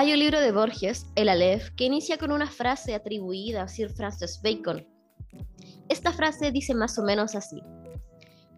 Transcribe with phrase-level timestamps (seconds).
[0.00, 3.90] Hay un libro de Borges, El Aleph, que inicia con una frase atribuida a Sir
[3.90, 4.86] Francis Bacon.
[5.88, 7.60] Esta frase dice más o menos así.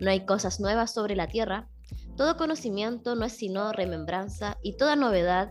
[0.01, 1.67] No hay cosas nuevas sobre la tierra,
[2.15, 5.51] todo conocimiento no es sino remembranza y toda novedad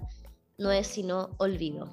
[0.59, 1.89] no es sino olvido.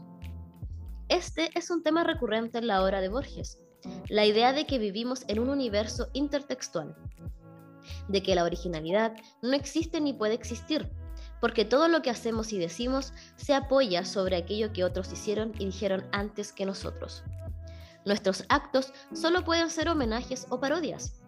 [1.08, 3.62] Este es un tema recurrente en la obra de Borges,
[4.10, 6.94] la idea de que vivimos en un universo intertextual,
[8.08, 10.86] de que la originalidad no existe ni puede existir,
[11.40, 15.66] porque todo lo que hacemos y decimos se apoya sobre aquello que otros hicieron y
[15.66, 17.22] dijeron antes que nosotros.
[18.04, 21.20] Nuestros actos solo pueden ser homenajes o parodias.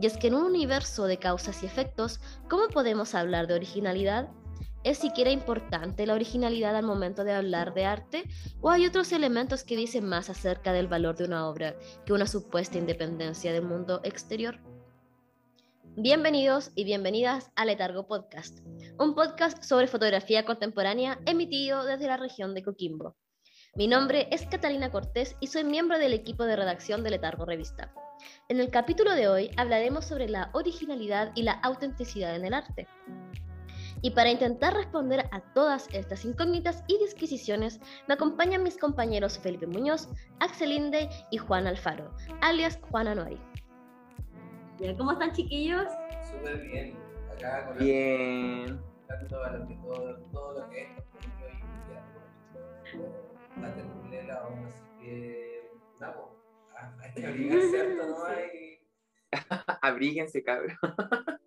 [0.00, 4.28] Y es que en un universo de causas y efectos, ¿cómo podemos hablar de originalidad?
[4.84, 8.24] ¿Es siquiera importante la originalidad al momento de hablar de arte?
[8.60, 12.26] ¿O hay otros elementos que dicen más acerca del valor de una obra que una
[12.26, 14.60] supuesta independencia del mundo exterior?
[15.96, 18.58] Bienvenidos y bienvenidas a Letargo Podcast,
[18.98, 23.16] un podcast sobre fotografía contemporánea emitido desde la región de Coquimbo.
[23.74, 27.92] Mi nombre es Catalina Cortés y soy miembro del equipo de redacción de Letargo Revista.
[28.48, 32.86] En el capítulo de hoy hablaremos sobre la originalidad y la autenticidad en el arte.
[34.00, 39.66] Y para intentar responder a todas estas incógnitas y disquisiciones, me acompañan mis compañeros Felipe
[39.66, 43.40] Muñoz, Axel Inde y Juan Alfaro, alias Juan Anuari.
[44.96, 45.86] ¿Cómo están, chiquillos?
[46.30, 46.96] Súper bien.
[47.32, 48.80] Acá con Bien.
[49.28, 50.88] todo, lo que, todo, todo lo que es
[51.42, 52.04] hoy en día.
[53.60, 55.70] La terminela, así que.
[56.00, 56.28] Nada, pues,
[57.02, 58.06] hay que abrigarse, ¿cierto?
[58.06, 58.78] No hay.
[59.82, 60.76] Abríguense, cabrón.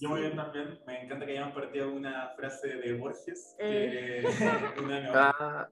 [0.00, 0.78] Yo muy bien también.
[0.86, 4.22] Me encanta que hayamos partido una frase de Borges, Eh.
[4.22, 5.68] que una de mis Ah,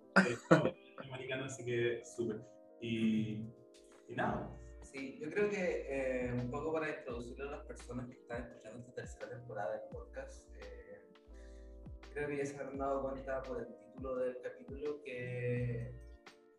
[1.04, 2.40] americano, así que súper.
[2.80, 3.46] Y,
[4.08, 4.50] y nada,
[4.90, 8.78] Sí, yo creo que eh, un poco para introducirle a las personas que están escuchando
[8.78, 11.02] esta tercera temporada del podcast, eh,
[12.14, 15.92] creo que ya se habrán dado cuenta por el título del capítulo que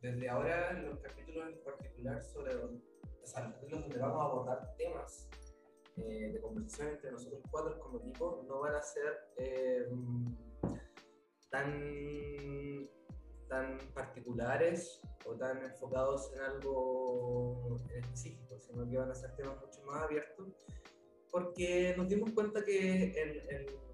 [0.01, 5.28] desde ahora los capítulos en particular sobre o los capítulos donde vamos a abordar temas
[5.97, 9.28] eh, de conversación entre nosotros cuatro como equipo no van a ser
[11.50, 12.88] tan
[13.49, 19.59] tan particulares o tan enfocados en algo en específico, sino que van a ser temas
[19.59, 20.47] mucho más abiertos,
[21.31, 23.89] porque nos dimos cuenta que en, en- en-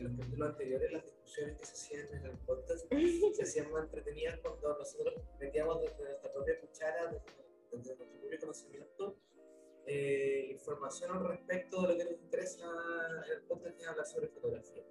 [0.00, 2.86] los capítulos anteriores las discusiones que se hacían en el podcast
[3.34, 7.24] se hacían más entretenidas cuando nosotros metíamos desde nuestra propia cuchara, desde,
[7.72, 9.16] desde nuestro propio conocimiento,
[9.86, 12.64] eh, información al respecto de lo que nos interesa
[13.26, 14.84] en el podcast, que es hablar sobre fotografía.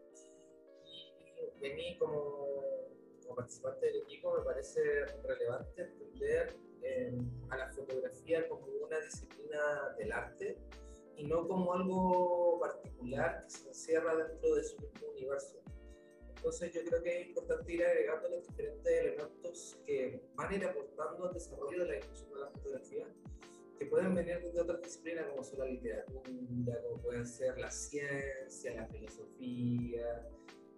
[0.86, 2.48] Y, y a mí como
[3.32, 4.82] como participante del equipo me parece
[5.24, 6.54] relevante entender
[6.84, 7.18] eh,
[7.50, 10.58] a la fotografía como una disciplina del arte
[11.16, 15.62] y no como algo particular que se encierra dentro de su mismo universo.
[16.36, 20.66] Entonces yo creo que es importante ir agregando los diferentes elementos que van a ir
[20.66, 23.08] aportando al desarrollo de la discusión de la fotografía,
[23.78, 28.74] que pueden venir desde otras disciplinas como son la literatura, como pueden ser la ciencia,
[28.76, 30.28] la filosofía,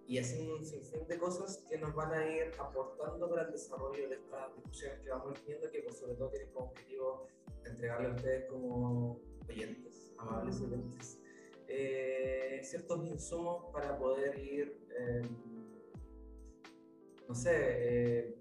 [0.08, 4.10] y así un sinfín de cosas que nos van a ir aportando para el desarrollo
[4.10, 7.28] de estas discusiones que vamos teniendo, que pues, sobre todo tienen como objetivo
[7.66, 11.20] entregarle a ustedes como oyentes, amables oyentes,
[11.68, 15.22] eh, ciertos insumos para poder ir, eh,
[17.28, 18.36] no sé, eh,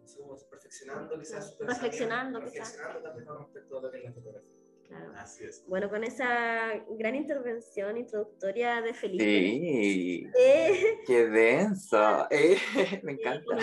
[0.00, 2.76] no sé cómo es, perfeccionando quizás su pensamiento, Reflexionando, quizás.
[3.02, 4.63] también con respecto a lo que es la fotografía.
[4.88, 5.12] Claro.
[5.16, 5.64] así es.
[5.66, 9.24] Bueno, con esa gran intervención introductoria de Felipe.
[9.24, 10.26] sí.
[10.38, 12.26] eh, Qué denso.
[12.30, 12.56] Eh,
[13.02, 13.56] me encanta.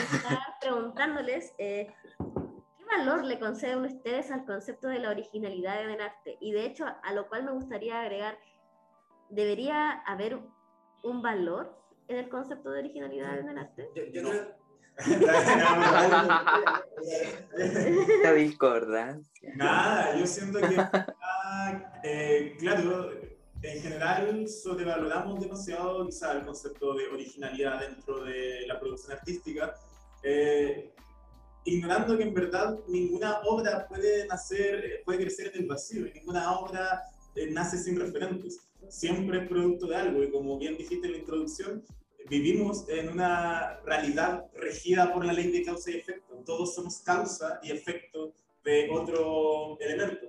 [0.60, 1.88] preguntándoles eh,
[2.78, 6.38] qué valor le conceden ustedes al concepto de la originalidad en el arte.
[6.42, 8.38] Y de hecho, a lo cual me gustaría agregar,
[9.30, 10.40] ¿debería haber
[11.04, 11.78] un valor
[12.08, 13.90] en el concepto de originalidad en el arte?
[13.96, 14.30] Yo, yo No.
[14.30, 14.61] creo...
[18.24, 19.54] La discordancia.
[19.56, 23.12] Nada, yo siento que, ah, eh, claro,
[23.64, 29.76] en general sobrevaloramos demasiado quizá el concepto de originalidad dentro de la producción artística,
[30.24, 30.94] eh,
[31.66, 36.58] ignorando que en verdad ninguna obra puede nacer, eh, puede crecer en el vacío, ninguna
[36.58, 37.04] obra
[37.36, 38.60] eh, nace sin referentes,
[38.90, 41.84] siempre es producto de algo, y como bien dijiste en la introducción,
[42.30, 46.44] vivimos en una realidad regida por la ley de causa y efecto.
[46.46, 48.34] Todos somos causa y efecto
[48.64, 50.28] de otro elemento.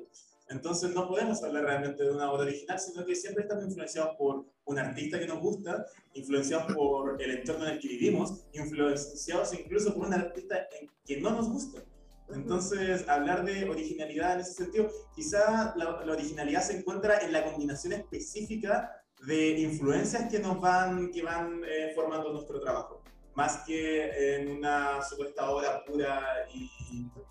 [0.49, 4.45] Entonces no podemos hablar realmente de una obra original, sino que siempre estamos influenciados por
[4.65, 9.95] un artista que nos gusta, influenciados por el entorno en el que vivimos, influenciados incluso
[9.95, 10.67] por un artista
[11.07, 11.83] que no nos gusta.
[12.35, 17.45] Entonces, hablar de originalidad en ese sentido, quizá la, la originalidad se encuentra en la
[17.45, 23.03] combinación específica de influencias que nos van, que van eh, formando nuestro trabajo.
[23.35, 26.23] más que en una supuesta obra pura
[26.53, 26.71] y,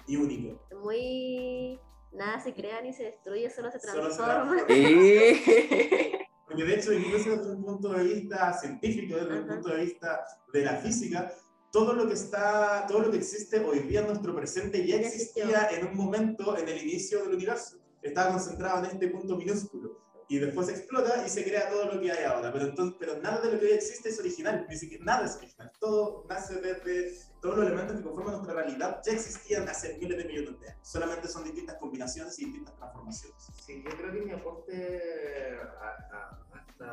[0.07, 0.57] y única.
[0.81, 1.79] Muy...
[2.11, 4.65] Nada se crea ni se destruye, solo se Solo se transforma.
[6.45, 10.25] Porque de hecho, incluso desde un punto de vista científico, desde un punto de vista
[10.51, 11.31] de la física,
[11.71, 15.69] todo lo que está, todo lo que existe hoy día en nuestro presente ya existía
[15.71, 17.77] en un momento en el inicio del universo.
[18.01, 20.01] Estaba concentrado en este punto minúsculo.
[20.31, 22.54] Y después explota y se crea todo lo que hay ahora.
[22.54, 24.66] Pero, entonces, pero nada de lo que hoy existe es original.
[24.69, 25.69] Ni siquiera, nada es original.
[25.78, 30.24] Todo nace desde todos los elementos que conforman nuestra realidad ya existían hace miles de
[30.24, 30.88] millones de años.
[30.88, 33.44] Solamente son distintas combinaciones y distintas transformaciones.
[33.66, 36.92] Sí, yo creo que mi aporte a, a- a esta,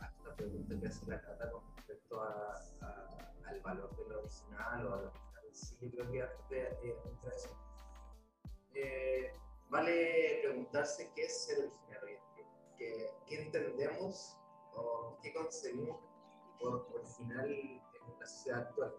[0.00, 4.94] a esta pregunta que hace la Cata con respecto al valor de lo original o
[4.94, 7.56] a lo original sí, yo creo que eh, entra eso.
[8.74, 9.32] Eh,
[9.68, 12.17] vale preguntarse qué es ser original
[12.78, 14.36] qué, qué entendemos
[14.74, 15.98] o qué concebimos
[16.60, 17.80] por original en
[18.20, 18.94] la sociedad actual.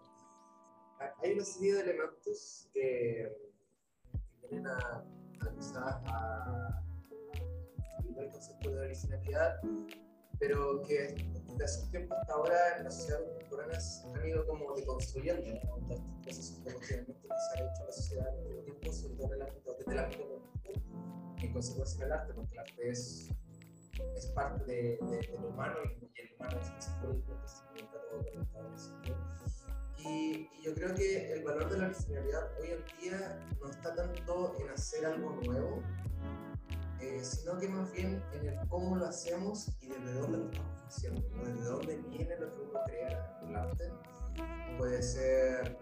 [1.00, 3.52] Ha- Hay una serie de elementos que,
[4.40, 5.04] que vienen a,
[6.06, 6.82] a
[8.18, 9.60] el concepto de originalidad,
[10.38, 11.14] pero que
[11.46, 13.78] desde hace un tiempo hasta ahora en la sociedad contemporánea
[14.14, 15.86] han ido como deconstruyendo ¿no?
[15.86, 19.26] todas estas cosas que se han hecho en la sociedad en el tiempo, sobre todo
[19.28, 20.42] en el ámbito, desde el ámbito
[21.38, 23.30] y en consecuencia en el arte, porque el arte es,
[24.16, 27.20] es parte de, de, de lo humano y, el humano es sentido.
[29.98, 33.94] Y, y yo creo que el valor de la originalidad hoy en día no está
[33.94, 35.82] tanto en hacer algo nuevo,
[37.00, 40.82] eh, sino que más bien en el cómo lo hacemos y desde dónde lo estamos
[40.86, 43.92] haciendo, desde dónde viene lo que uno crea en el arte.
[44.78, 45.76] Puede ser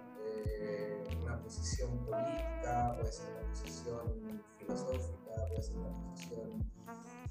[1.49, 6.73] posición política, puede ser una posición filosófica, puede ser una posición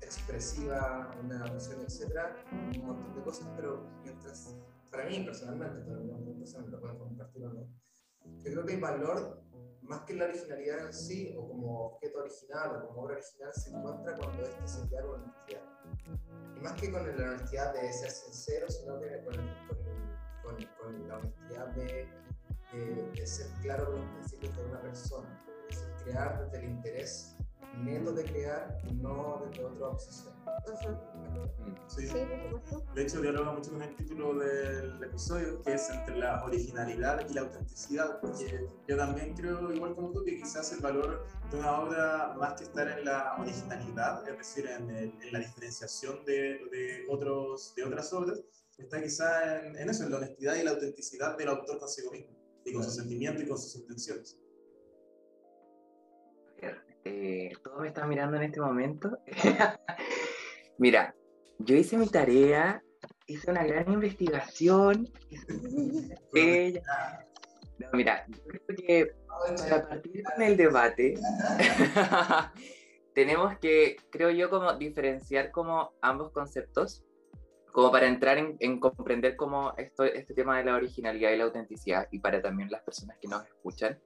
[0.02, 4.56] expresiva, una posición, etcétera, un montón de cosas, pero mientras,
[4.92, 7.68] para mí personalmente, para algunas personas lo pueden compartir o no,
[8.44, 9.44] yo creo que el valor
[9.84, 13.70] más que la originalidad en sí, o como objeto original, o como obra original, se
[13.70, 15.62] encuentra cuando este se crea con honestidad.
[16.56, 19.78] Y más que con la honestidad de ser sincero, sino que con, con-
[20.44, 22.10] con- con la honestidad de,
[22.78, 25.44] de- de ser claro con los principios de una persona.
[25.70, 27.34] Es decir, crear desde el interés
[27.84, 30.34] neto de crear y no desde otra obsesión.
[31.88, 32.08] Sí.
[32.08, 32.14] Sí.
[32.96, 37.34] De hecho, dialoga mucho con el título del episodio, que es entre la originalidad y
[37.34, 41.80] la autenticidad, porque yo también creo, igual como tú, que quizás el valor de una
[41.82, 46.60] obra, más que estar en la originalidad, es decir, en, el- en la diferenciación de,
[46.72, 48.42] de otros, de otras obras,
[48.78, 52.36] está quizás en, en eso, en la honestidad y la autenticidad del autor consigo mismo,
[52.68, 54.38] y con sus sentimientos y con sus intenciones.
[57.10, 59.18] Eh, todos me están mirando en este momento.
[60.78, 61.16] Mira,
[61.60, 62.84] yo hice mi tarea,
[63.28, 65.08] hice una gran investigación.
[66.34, 66.82] hice-
[67.80, 69.12] No, mira, yo creo que
[69.58, 71.14] para partir con el debate,
[73.14, 77.06] tenemos que, creo yo, como diferenciar como ambos conceptos,
[77.78, 81.44] como para entrar en, en comprender cómo esto, este tema de la originalidad y la
[81.44, 84.00] autenticidad, y para también las personas que nos escuchan.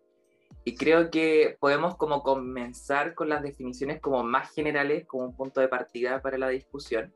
[0.66, 5.62] Y creo que podemos como comenzar con las definiciones como más generales, como un punto
[5.62, 7.16] de partida para la discusión.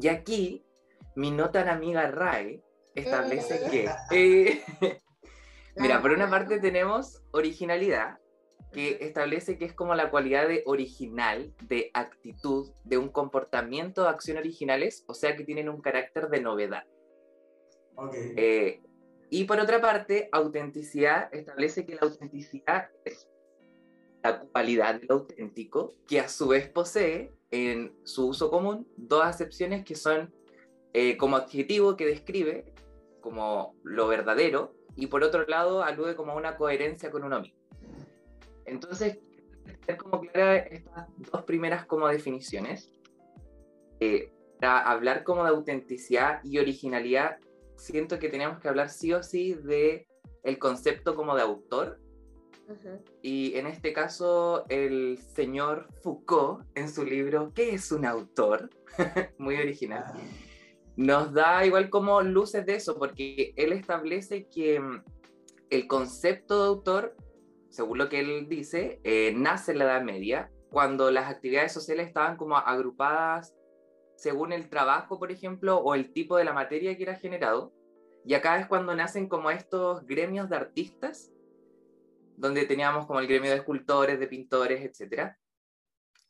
[0.00, 0.64] Y aquí,
[1.16, 2.62] mi no tan amiga RAE
[2.94, 3.90] establece que...
[4.12, 4.62] eh,
[5.76, 8.20] Mira, por una parte tenemos originalidad,
[8.74, 14.06] que establece que es como la cualidad de original, de actitud, de un comportamiento o
[14.08, 16.84] acción originales, o sea que tienen un carácter de novedad.
[17.94, 18.14] Ok.
[18.14, 18.82] Eh,
[19.30, 23.28] y por otra parte, autenticidad establece que la autenticidad es
[24.22, 29.84] la cualidad del auténtico, que a su vez posee en su uso común dos acepciones
[29.84, 30.34] que son
[30.92, 32.72] eh, como adjetivo que describe
[33.20, 37.63] como lo verdadero y por otro lado alude como a una coherencia con uno mismo.
[38.66, 39.18] Entonces,
[39.86, 42.90] tener como clara estas dos primeras como definiciones,
[44.00, 47.38] eh, para hablar como de autenticidad y originalidad,
[47.76, 50.06] siento que tenemos que hablar sí o sí de
[50.42, 52.00] el concepto como de autor.
[53.20, 58.70] Y en este caso el señor Foucault en su libro ¿Qué es un autor?
[59.38, 60.04] muy original.
[60.96, 65.02] Nos da igual como luces de eso, porque él establece que mm,
[65.70, 67.16] el concepto de autor,
[67.74, 72.06] según lo que él dice, eh, nace en la Edad Media, cuando las actividades sociales
[72.06, 73.52] estaban como agrupadas
[74.16, 77.72] según el trabajo, por ejemplo, o el tipo de la materia que era generado.
[78.24, 81.32] Y acá es cuando nacen como estos gremios de artistas,
[82.36, 85.32] donde teníamos como el gremio de escultores, de pintores, etc.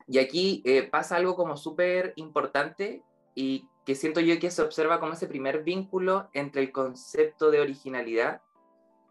[0.06, 3.02] Y aquí eh, pasa algo como súper importante
[3.34, 7.60] y que siento yo que se observa como ese primer vínculo entre el concepto de
[7.60, 8.40] originalidad,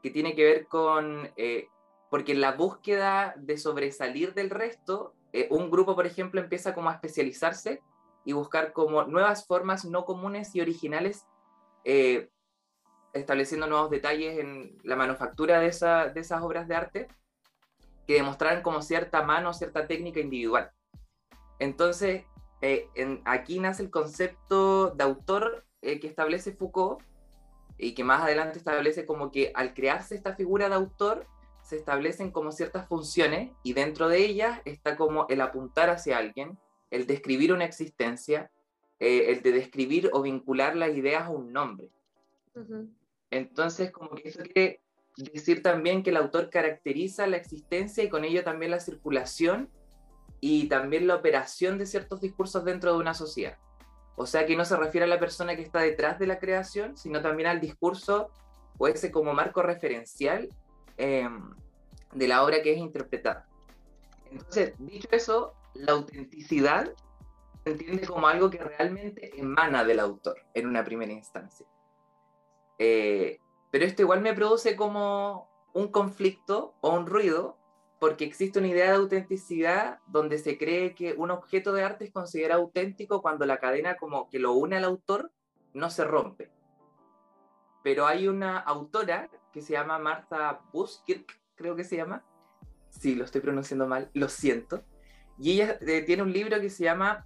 [0.02, 1.68] que tiene que ver con, eh,
[2.14, 6.92] porque en la búsqueda de sobresalir del resto, eh, un grupo, por ejemplo, empieza como
[6.92, 7.82] a especializarse
[8.24, 11.26] y buscar como nuevas formas no comunes y originales,
[11.86, 12.30] eh,
[13.14, 17.08] estableciendo nuevos detalles en la manufactura de, esa, de esas obras de arte
[18.06, 20.70] que demostraran como cierta mano, cierta técnica individual.
[21.58, 22.26] Entonces,
[22.62, 22.92] eh,
[23.26, 27.02] aquí nace el concepto de autor eh, que establece Foucault
[27.80, 31.26] y que más adelante establece como que al crearse esta figura de autor
[31.64, 36.58] se establecen como ciertas funciones y dentro de ellas está como el apuntar hacia alguien,
[36.92, 38.52] el describir una existencia,
[39.00, 41.90] eh, el de describir o vincular las ideas a un nombre.
[43.32, 44.82] Entonces, como que eso quiere
[45.18, 49.70] decir también que el autor caracteriza la existencia y con ello también la circulación
[50.40, 53.58] y también la operación de ciertos discursos dentro de una sociedad.
[54.16, 56.98] O sea que no se refiere a la persona que está detrás de la creación,
[56.98, 58.30] sino también al discurso
[58.78, 60.50] o ese como marco referencial
[60.98, 61.54] em,
[62.14, 63.48] de la obra que es interpretada.
[64.32, 66.94] Entonces, dicho eso, la autenticidad
[67.64, 71.66] se entiende como algo que realmente emana del autor en una primera instancia.
[72.78, 73.40] Eh,
[73.72, 77.58] pero esto igual me produce como un conflicto o un ruido
[78.00, 82.12] porque existe una idea de autenticidad donde se cree que un objeto de arte es
[82.12, 85.32] considerado auténtico cuando la cadena como que lo une al autor
[85.74, 86.52] no se rompe.
[87.82, 92.26] Pero hay una autora que se llama Martha Buskirk, creo que se llama.
[92.90, 94.84] Sí, lo estoy pronunciando mal, lo siento.
[95.40, 97.26] Y ella eh, tiene un libro que se llama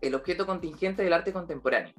[0.00, 1.94] El objeto contingente del arte contemporáneo.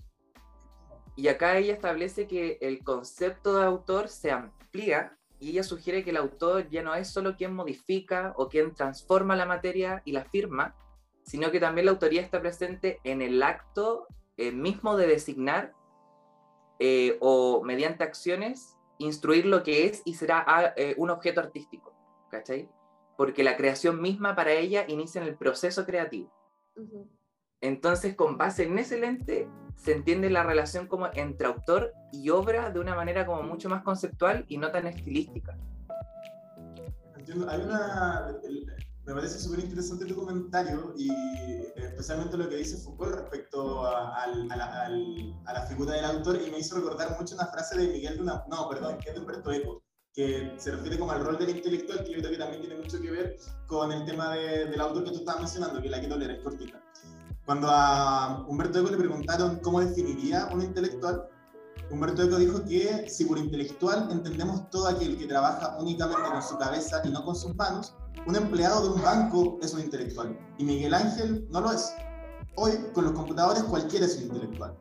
[1.16, 6.12] Y acá ella establece que el concepto de autor se amplía y ella sugiere que
[6.12, 10.24] el autor ya no es solo quien modifica o quien transforma la materia y la
[10.24, 10.76] firma,
[11.24, 15.74] sino que también la autoría está presente en el acto eh, mismo de designar
[16.80, 21.94] eh, o mediante acciones instruir lo que es y será ah, eh, un objeto artístico,
[22.30, 22.70] ¿cachai?
[23.18, 26.32] Porque la creación misma para ella inicia en el proceso creativo.
[27.60, 32.72] Entonces, con base en ese lente, se entiende la relación como entre autor y obra
[32.72, 35.58] de una manera como mucho más conceptual y no tan estilística.
[37.16, 37.50] Entiendo.
[37.50, 38.36] Hay una...
[39.06, 41.10] Me parece súper interesante tu comentario y
[41.76, 46.60] especialmente lo que dice Foucault respecto a, la, a, la, figura del autor y me
[46.60, 48.44] hizo recordar mucho una frase de Miguel de una...
[48.48, 52.04] No, perdón, que es de Humberto Eco, que se refiere como al rol del intelectual,
[52.04, 55.04] que yo creo que también tiene mucho que ver con el tema de, del autor
[55.04, 56.80] que tú estabas mencionando, que la quiero leer, es cortita.
[57.44, 61.28] Cuando a Humberto Eco le preguntaron cómo definiría un intelectual,
[61.92, 66.58] Humberto Eco dijo que si por intelectual entendemos todo aquel que trabaja únicamente con su
[66.58, 67.94] cabeza y no con sus manos,
[68.26, 70.40] un empleado de un banco es un intelectual.
[70.58, 71.92] Y Miguel Ángel no lo es.
[72.56, 74.78] Hoy, con los computadores, cualquiera es un intelectual.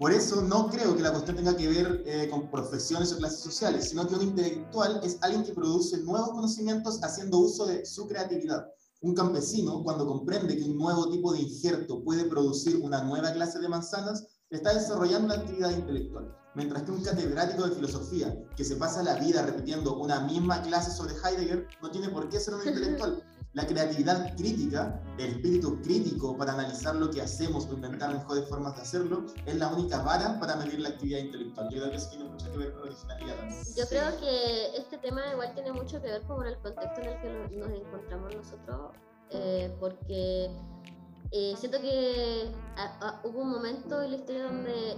[0.00, 3.40] Por eso no creo que la cuestión tenga que ver eh, con profesiones o clases
[3.40, 8.08] sociales, sino que un intelectual es alguien que produce nuevos conocimientos haciendo uso de su
[8.08, 8.66] creatividad.
[9.02, 13.60] Un campesino, cuando comprende que un nuevo tipo de injerto puede producir una nueva clase
[13.60, 16.36] de manzanas, está desarrollando una actividad intelectual.
[16.54, 20.90] Mientras que un catedrático de filosofía que se pasa la vida repitiendo una misma clase
[20.90, 23.22] sobre Heidegger no tiene por qué ser un intelectual.
[23.52, 28.76] La creatividad crítica, el espíritu crítico para analizar lo que hacemos o inventar mejores formas
[28.76, 31.68] de hacerlo, es la única vara para medir la actividad intelectual.
[31.70, 33.64] Yo creo que eso tiene mucho que ver con la originalidad también.
[33.76, 37.20] Yo creo que este tema igual tiene mucho que ver con el contexto en el
[37.20, 38.92] que nos encontramos nosotros,
[39.30, 40.50] eh, porque
[41.32, 42.50] eh, siento que
[43.24, 44.96] hubo un momento en la historia donde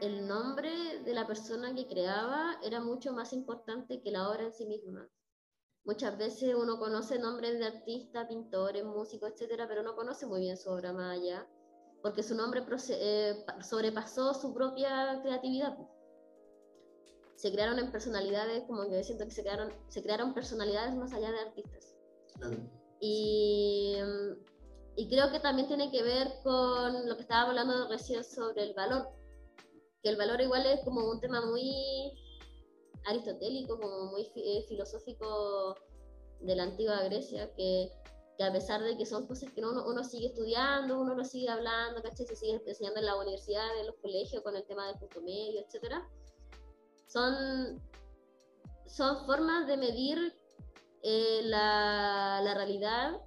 [0.00, 4.52] el nombre de la persona que creaba era mucho más importante que la obra en
[4.52, 5.08] sí misma.
[5.84, 10.56] Muchas veces uno conoce nombres de artistas, pintores, músicos, etcétera, pero no conoce muy bien
[10.56, 11.46] su obra más allá,
[12.02, 15.76] porque su nombre eh, sobrepasó su propia creatividad.
[17.36, 21.30] Se crearon en personalidades, como que siento que se crearon, se crearon personalidades más allá
[21.30, 21.96] de artistas.
[23.00, 23.96] Y,
[25.00, 28.74] y creo que también tiene que ver con lo que estábamos hablando recién sobre el
[28.74, 29.08] valor,
[30.02, 32.12] que el valor igual es como un tema muy
[33.06, 35.74] aristotélico, como muy eh, filosófico
[36.40, 37.90] de la antigua Grecia, que,
[38.36, 41.48] que, a pesar de que son cosas que uno, uno sigue estudiando, uno lo sigue
[41.48, 42.26] hablando, ¿cachai?
[42.26, 45.62] se sigue enseñando en la universidad, en los colegios con el tema del punto medio,
[45.62, 45.94] etc.
[47.06, 47.82] Son,
[48.86, 50.36] son formas de medir
[51.02, 53.18] eh, la, la, realidad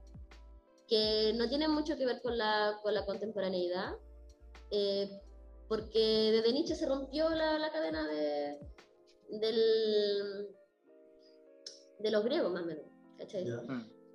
[0.88, 3.94] que no tienen mucho que ver con la, con la contemporaneidad,
[4.72, 5.10] eh,
[5.68, 8.60] porque desde Nietzsche se rompió la, la cadena de,
[9.30, 10.48] del,
[12.00, 12.86] de los griegos más o menos,
[13.18, 13.46] ¿cachai?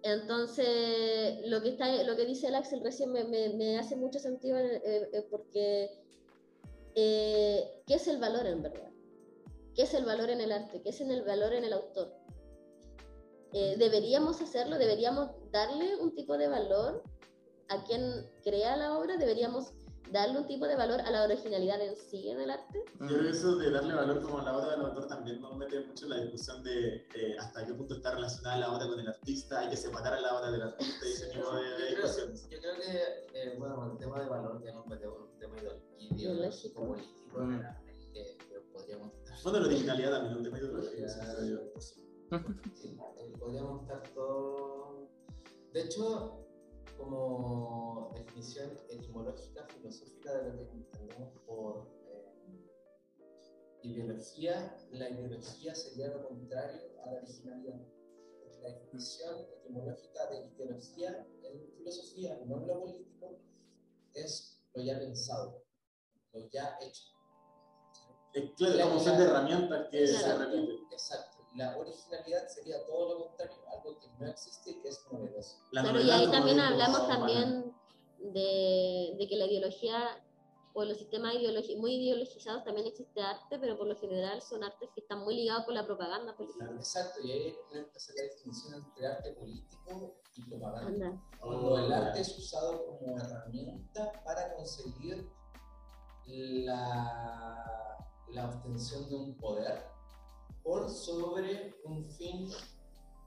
[0.03, 4.21] Entonces, lo que, está, lo que dice el Axel recién me, me, me hace mucho
[4.21, 4.81] sentido eh,
[5.13, 5.91] eh, porque
[6.95, 8.91] eh, ¿qué es el valor en verdad?
[9.75, 10.83] ¿Qué es el valor en el arte?
[10.83, 12.13] ¿Qué es el valor en el autor?
[13.53, 14.77] Eh, ¿Deberíamos hacerlo?
[14.79, 17.03] ¿Deberíamos darle un tipo de valor
[17.69, 18.03] a quien
[18.43, 19.17] crea la obra?
[19.17, 19.73] ¿Deberíamos
[20.13, 22.83] darle un tipo de valor a la originalidad en sí en el arte?
[23.01, 25.57] Yo creo que eso de darle valor como a la obra del autor también nos
[25.57, 29.01] mete mucho en la discusión de eh, hasta qué punto está relacionada la obra con
[29.01, 32.49] el artista, hay que separar a la obra del artista y ese tipo de, discusiones.
[32.49, 35.57] yo creo que, eh, bueno, el tema de valor ya nos metemos en un tema
[35.99, 37.61] ideológico, político, Mm.
[38.15, 39.37] que, que podríamos estar.
[39.43, 41.07] Bueno, la originalidad también es un tema ideológico,
[42.31, 45.09] eh, podríamos estar todos.
[45.73, 46.47] De hecho,
[46.97, 52.69] como definición etimológica, filosófica de lo que entendemos por eh,
[53.83, 57.81] ideología, la ideología sería lo contrario a la originalidad.
[58.63, 63.39] La definición etimológica de ideología en filosofía, no en lo político,
[64.15, 65.65] es lo ya pensado,
[66.33, 67.05] lo ya hecho.
[68.35, 70.77] Es claro, como ser de herramientas que se repiten.
[70.91, 71.38] Exacto.
[71.59, 75.59] La originalidad sería todo lo contrario, algo que no existe y que es novedoso.
[75.73, 77.75] La Claro, y ahí también hablamos también
[78.19, 80.25] de, de que la ideología
[80.75, 84.89] o los sistemas ideologi- muy ideologizados también existe arte, pero por lo general son artes
[84.95, 86.65] que están muy ligados con la propaganda política.
[86.67, 86.79] Claro.
[86.79, 87.57] Exacto, y ahí
[87.97, 91.07] hacer la definición entre arte político y propaganda.
[91.09, 91.23] Anda.
[91.41, 95.29] Cuando el arte es usado como herramienta para conseguir
[96.27, 97.97] la,
[98.29, 99.85] la obtención de un poder
[100.69, 102.47] por sobre un fin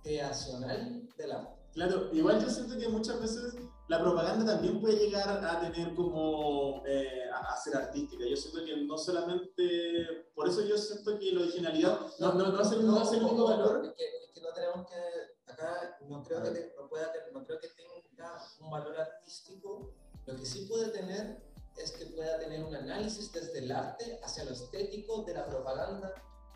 [0.03, 1.59] creacional del arte.
[1.73, 3.55] Claro, igual yo siento que muchas veces
[3.87, 8.23] la propaganda también puede llegar a tener como, eh, a, a ser artística.
[8.29, 12.61] Yo siento que no solamente, por eso yo siento que la originalidad no, no, no
[12.61, 13.85] es el, no es el único valor.
[13.85, 17.43] Es que, es que no tenemos que, acá no creo que, te- no pueda no
[17.45, 19.93] creo que tenga un valor artístico.
[20.27, 21.41] Lo que sí puede tener
[21.77, 26.13] es que pueda tener un análisis desde el arte hacia lo estético de la propaganda.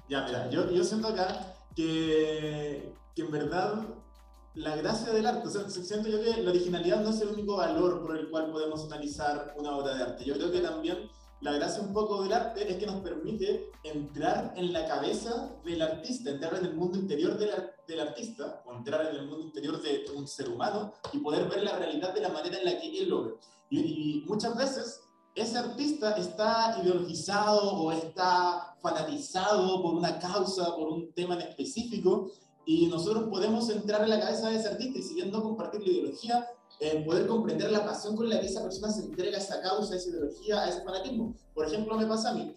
[0.07, 3.85] Ya, mira, yo, yo siento acá que, que en verdad
[4.53, 7.57] la gracia del arte, o sea, siento yo que la originalidad no es el único
[7.57, 10.23] valor por el cual podemos analizar una obra de arte.
[10.23, 11.09] Yo creo que también
[11.41, 15.81] la gracia un poco del arte es que nos permite entrar en la cabeza del
[15.81, 17.49] artista, entrar en el mundo interior del,
[17.87, 21.63] del artista, o entrar en el mundo interior de un ser humano y poder ver
[21.63, 23.33] la realidad de la manera en la que él lo ve.
[23.69, 25.01] Y, y muchas veces
[25.35, 32.31] ese artista está ideologizado o está fanatizado por una causa, por un tema en específico,
[32.65, 35.81] y nosotros podemos entrar en la cabeza de ese artista y si bien no compartir
[35.81, 36.47] la ideología,
[36.79, 39.93] eh, poder comprender la pasión con la que esa persona se entrega a esa causa,
[39.93, 41.35] a esa ideología, a ese fanatismo.
[41.53, 42.55] Por ejemplo, me pasa a mí,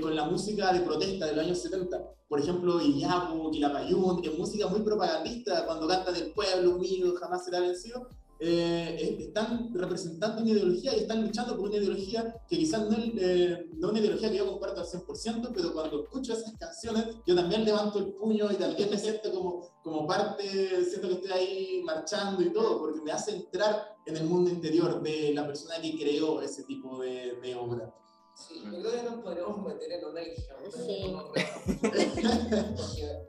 [0.00, 2.00] con la música de protesta de los años 70.
[2.28, 7.44] Por ejemplo, Iyapu, Quilapayún, que es música muy propagandista, cuando canta del pueblo unido, jamás
[7.44, 8.08] será vencido,
[8.40, 12.96] eh, eh, están representando una ideología y están luchando por una ideología que quizás no
[12.96, 17.16] es eh, no una ideología que yo comparto al 100%, pero cuando escucho esas canciones
[17.26, 21.30] yo también levanto el puño y también me siento como, como parte, siento que estoy
[21.32, 25.80] ahí marchando y todo, porque me hace entrar en el mundo interior de la persona
[25.82, 27.92] que creó ese tipo de, de obra.
[28.36, 30.58] Sí, yo creo que nos podríamos meter en una religión.
[30.70, 31.12] Sí.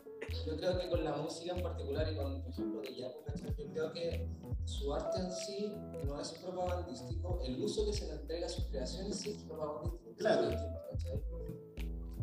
[0.45, 3.23] yo creo que con la música en particular y con, por ejemplo, de Yapo,
[3.57, 4.29] yo creo que
[4.65, 5.73] su arte en sí
[6.05, 10.15] no es propagandístico, el uso que se le entrega a sus creaciones sí es propagandístico.
[10.17, 10.49] Claro.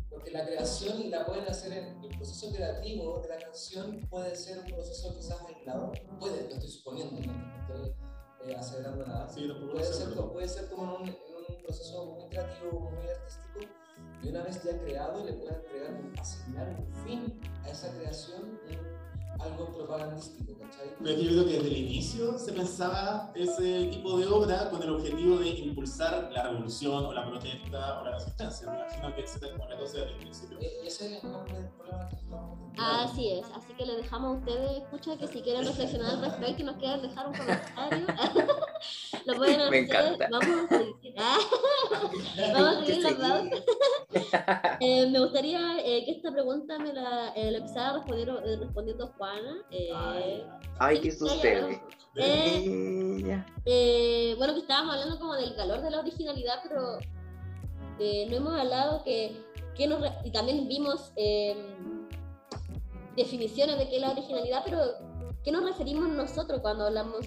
[0.09, 4.59] Porque la creación la pueden hacer en el proceso creativo de la canción, puede ser
[4.59, 7.93] un proceso quizás aislado, puede, lo estoy suponiendo, no estoy
[8.45, 9.29] eh, acelerando nada.
[9.29, 12.89] Sí, Puede ser, puede ser como en un, en un proceso muy creativo,
[14.27, 18.41] y una vez ya creado le pueden entregar, un- asignar un fin a esa creación,
[18.43, 20.95] un- algo propagandístico, ¿cachai?
[20.97, 24.69] Pero es que yo creo que desde el inicio se pensaba ese tipo de obra
[24.71, 28.67] con el objetivo de impulsar la revolución o la protesta o la resistencia.
[28.71, 30.57] Me imagino que esa es la cosa desde el principio.
[30.59, 32.83] Eh, Y ese es el nombre del problema que estamos teniendo.
[32.83, 36.61] Así es, así que le dejamos a ustedes, escucha, que si quieren reflexionar al respecto
[36.63, 38.07] y nos quieran dejar un comentario,
[39.25, 39.71] lo pueden hacer.
[39.71, 40.27] Me encanta.
[40.31, 41.37] Vamos a seguir, Ah,
[42.53, 43.27] vamos a seguir la seguir.
[43.27, 44.77] pauta.
[44.79, 49.07] Eh, me gustaría eh, que esta pregunta me la, eh, la empezara respondiendo, eh, respondiendo
[49.17, 49.57] Juana.
[49.71, 50.45] eh,
[50.79, 51.81] Ay, ¿qué sí, ya, sucede?
[54.37, 56.97] bueno, que estábamos hablando como del valor de la originalidad, pero
[57.99, 59.35] no hemos hablado que,
[59.75, 61.55] que nos y también vimos eh,
[63.15, 64.79] definiciones de qué es la originalidad, pero
[65.43, 67.25] ¿qué nos referimos nosotros cuando hablamos,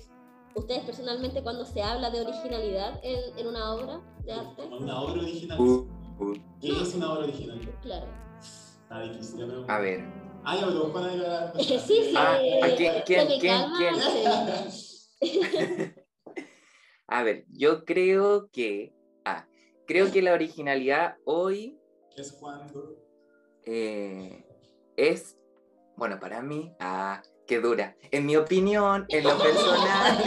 [0.55, 4.63] ustedes personalmente, cuando se habla de originalidad en, en una obra de arte?
[4.79, 5.61] Una obra original.
[5.61, 5.89] Uh,
[6.21, 6.35] uh.
[6.61, 7.61] ¿Qué es una obra original?
[7.83, 8.07] Claro.
[8.41, 9.77] Está difícil la pregunta.
[9.77, 10.05] A ver,
[10.43, 11.53] Ah, ya, pero Juana era...
[11.61, 12.15] Sí, sí.
[12.17, 13.41] Ah, ¿a quién, me.
[17.07, 18.95] A ver, yo creo que.
[19.25, 19.47] Ah,
[19.87, 21.79] creo que la originalidad hoy
[22.17, 22.97] Es cuando...
[23.65, 24.47] eh,
[24.97, 25.37] es.
[25.97, 26.75] Bueno, para mí.
[26.81, 27.21] Ah,
[27.59, 27.97] dura.
[28.13, 30.19] En mi opinión, en lo personal.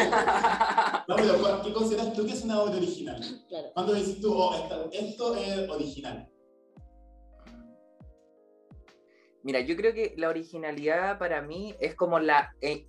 [1.08, 3.22] No, pero ¿cuál- ¿qué consideras tú que es una obra original?
[3.48, 3.68] Claro.
[3.74, 6.28] ¿Cuándo dices tú, oh, esta- esto es original?
[9.44, 12.88] Mira, yo creo que la originalidad para mí es como la eh,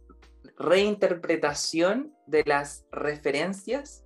[0.57, 4.05] reinterpretación de las referencias.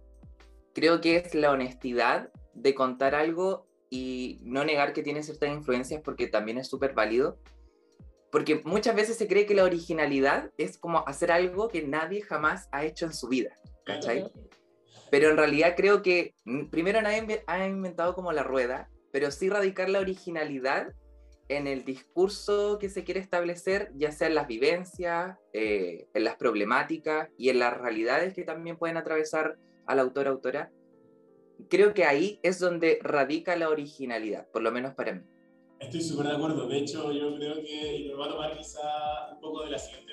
[0.75, 6.01] Creo que es la honestidad de contar algo y no negar que tiene ciertas influencias
[6.03, 7.39] porque también es súper válido.
[8.31, 12.69] Porque muchas veces se cree que la originalidad es como hacer algo que nadie jamás
[12.73, 13.51] ha hecho en su vida,
[13.85, 14.23] ¿cachai?
[14.23, 14.49] Ujú.
[15.11, 19.49] Pero en realidad creo que mm, primero nadie ha inventado como la rueda, pero sí
[19.49, 20.93] radicar la originalidad
[21.49, 26.37] en el discurso que se quiere establecer, ya sea en las vivencias, eh, en las
[26.37, 30.71] problemáticas y en las realidades que también pueden atravesar al autor autora.
[31.71, 35.23] Creo que ahí es donde radica la originalidad, por lo menos para mí.
[35.81, 36.67] Estoy súper de acuerdo.
[36.67, 39.79] De hecho, yo creo que, y me voy a tomar quizá un poco de la
[39.79, 40.13] siguiente,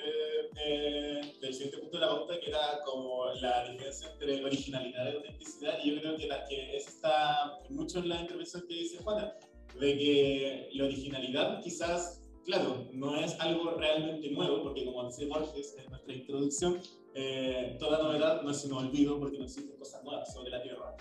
[1.40, 5.78] del siguiente punto de la pauta, que era como la diferencia entre originalidad y autenticidad.
[5.82, 9.34] Y yo creo que, la, que eso está mucho en la intervención que dice Juana,
[9.78, 15.74] de que la originalidad quizás, claro, no es algo realmente nuevo, porque como dice Borges
[15.78, 16.80] en nuestra introducción,
[17.14, 20.96] eh, toda novedad no es sino olvido porque no existen cosas nuevas sobre la Tierra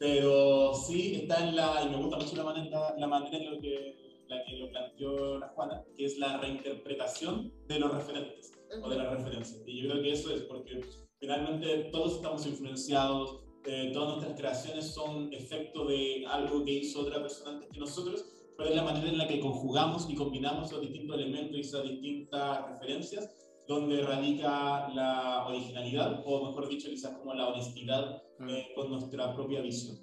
[0.00, 3.60] pero sí está en la, y me gusta mucho la manera, la manera en lo
[3.60, 3.99] que,
[4.30, 8.96] la que lo planteó la Juana, que es la reinterpretación de los referentes o de
[8.96, 9.62] las referencias.
[9.66, 10.80] Y yo creo que eso es porque
[11.18, 17.20] finalmente todos estamos influenciados, eh, todas nuestras creaciones son efecto de algo que hizo otra
[17.20, 18.24] persona antes que nosotros,
[18.56, 21.82] pero es la manera en la que conjugamos y combinamos los distintos elementos y esas
[21.82, 23.34] distintas referencias
[23.66, 29.60] donde radica la originalidad, o mejor dicho, quizás como la honestidad eh, con nuestra propia
[29.60, 29.98] visión.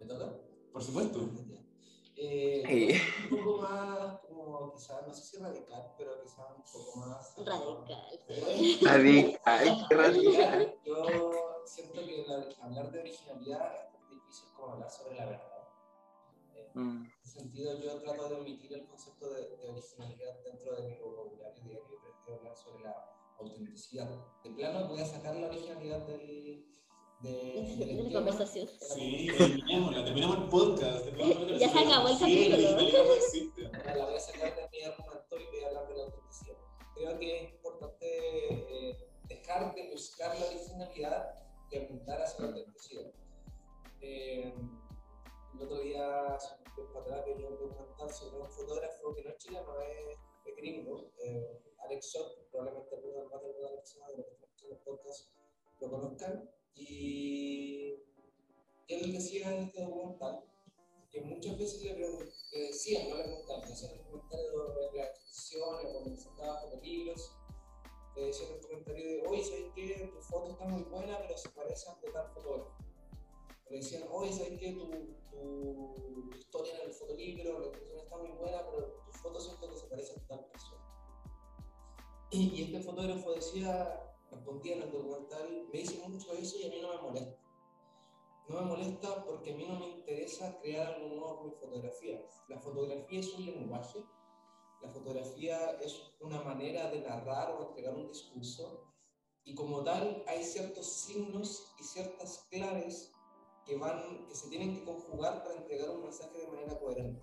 [0.00, 0.36] ¿Me toca?
[0.72, 1.30] Por supuesto.
[2.24, 3.00] Eh, Sí.
[3.30, 7.34] Un poco más, como quizás, no sé si radical, pero quizás un poco más.
[7.44, 8.20] Radical.
[8.28, 10.74] Eh, Radical, radical.
[10.84, 15.68] Yo siento que la- hablar de originalidad es tan difícil como hablar sobre la verdad.
[16.54, 20.76] Eh, Mm, En ese sentido, yo trato de omitir el concepto de, de originalidad dentro
[20.76, 21.98] de mi vocabulario diario.
[22.00, 22.94] Prefiero hablar sobre la
[23.38, 24.08] autenticidad.
[24.42, 26.66] De plano, voy a sacar la originalidad del.
[27.22, 28.12] De, la tema.
[28.12, 28.68] conversación.
[28.80, 31.04] Sí, terminémosla, terminamos el podcast.
[31.04, 33.70] terminamos Ya se acabó el Sí, capítulo.
[33.84, 36.56] la la voy a sacar de mi argumento y voy a hablar de la autenticidad.
[36.94, 41.38] Creo que es importante eh, dejar de buscar la originalidad
[41.70, 43.12] y apuntar hacia la autenticidad.
[44.00, 44.54] Eh,
[45.54, 49.30] el otro día, hace un tiempo atrás, veía un documental sobre un fotógrafo que no
[49.30, 54.16] es chileno, es, es gringo, eh, Alex Shot, probablemente algunas más de algunas personas de
[54.16, 55.30] los que están escuchando el podcast
[55.80, 56.50] lo conozcan.
[56.74, 57.94] Y
[58.88, 60.44] él decía en este documental
[61.10, 64.50] que muchas veces le, le decían, no le preguntaban, le hacían el comentario
[64.92, 67.36] de las exposiciones, cuando presentaba fotolibros,
[68.16, 70.10] le decían el comentario de, oye, ¿sabes qué?
[70.12, 72.72] Tu foto está muy buena, pero se parece a tal fotógrafo.
[73.70, 74.72] Le decían, oye, ¿sabes qué?
[74.72, 74.90] Tu,
[75.30, 79.76] tu, historia en el fotolibro, la exposición está muy buena, pero tu foto siento que
[79.76, 80.82] se parece a tal persona.
[82.30, 86.80] Y este fotógrafo decía, respondía en el documental, me dice mucho eso y a mí
[86.80, 87.38] no me molesta.
[88.48, 92.26] No me molesta porque a mí no me interesa crear algo nuevo con mi fotografía.
[92.48, 94.04] La fotografía es un lenguaje,
[94.80, 98.88] la fotografía es una manera de narrar o entregar un discurso
[99.44, 103.12] y como tal hay ciertos signos y ciertas claves
[103.64, 107.22] que, van, que se tienen que conjugar para entregar un mensaje de manera coherente.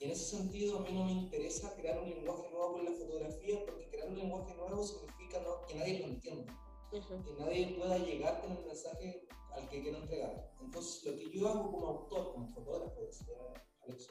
[0.00, 2.92] Y en ese sentido a mí no me interesa crear un lenguaje nuevo con la
[2.92, 6.52] fotografía porque crear un lenguaje nuevo significa no- que nadie lo entienda
[6.92, 7.22] Ujú.
[7.24, 10.52] que nadie pueda llegar con el mensaje al que quiero entregar.
[10.60, 13.36] Entonces, lo que yo hago como autor, como fotógrafo, decía
[13.82, 14.08] Alex,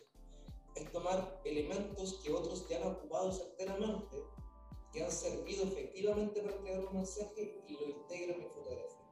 [0.76, 4.18] es tomar elementos que otros ya han ocupado certeramente,
[4.92, 9.08] que han servido efectivamente para entregar un mensaje y lo integro en mi fotografía,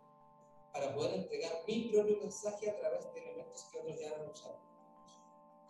[0.73, 4.59] para poder entregar mi propio mensaje a través de elementos que otros ya han usado.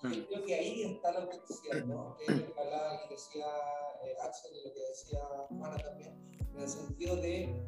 [0.01, 1.21] Mm, creo que ahí está la
[1.85, 2.17] ¿no?
[2.17, 3.45] Que lo que decía
[4.03, 6.13] eh, Axel y lo que decía Juana también,
[6.53, 7.63] en el sentido de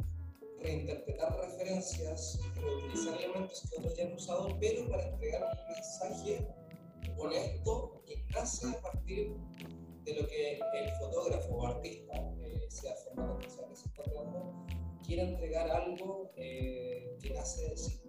[0.59, 6.47] reinterpretar referencias, reutilizar elementos que otros ya han usado, pero para entregar un mensaje
[7.17, 9.35] honesto que nace a partir
[10.03, 14.03] de lo que el fotógrafo o artista, eh, sea formato que sea que se está
[14.03, 14.65] creando,
[15.05, 18.06] quiere entregar algo eh, que nace de sí.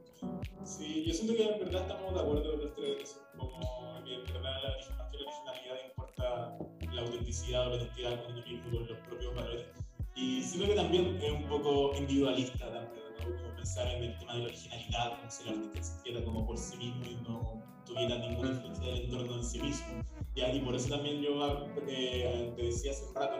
[0.64, 4.62] Sí, yo siento que en verdad estamos de acuerdo los tres, como que en verdad
[4.62, 6.58] la, más que la originalidad importa
[6.92, 9.66] la autenticidad o la identidad con uno mismo, con los propios valores.
[10.14, 13.36] Y siento que también es un poco individualista también, ¿no?
[13.36, 16.58] Como pensar en el tema de la originalidad, como si el artista existiera como por
[16.58, 19.86] sí mismo y no tuviera ninguna influencia del entorno en sí mismo.
[20.34, 23.38] Y, y por eso también yo eh, te decía hace un rato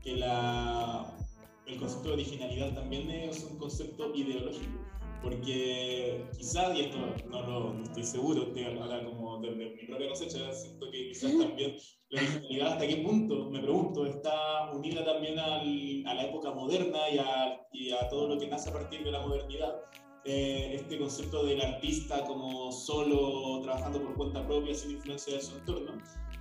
[0.00, 1.16] que la,
[1.66, 4.78] el concepto de originalidad también es un concepto ideológico
[5.22, 10.52] porque quizás, y esto no, lo no estoy seguro, ahora como desde mi propia cosecha,
[10.52, 11.76] siento que quizás también
[12.10, 16.98] la originalidad hasta qué punto, me pregunto, está unida también al, a la época moderna
[17.10, 19.76] y a, y a, todo lo que nace a partir de la modernidad.
[20.24, 25.56] Eh, este concepto del artista como solo trabajando por cuenta propia sin influencia de su
[25.56, 25.92] entorno,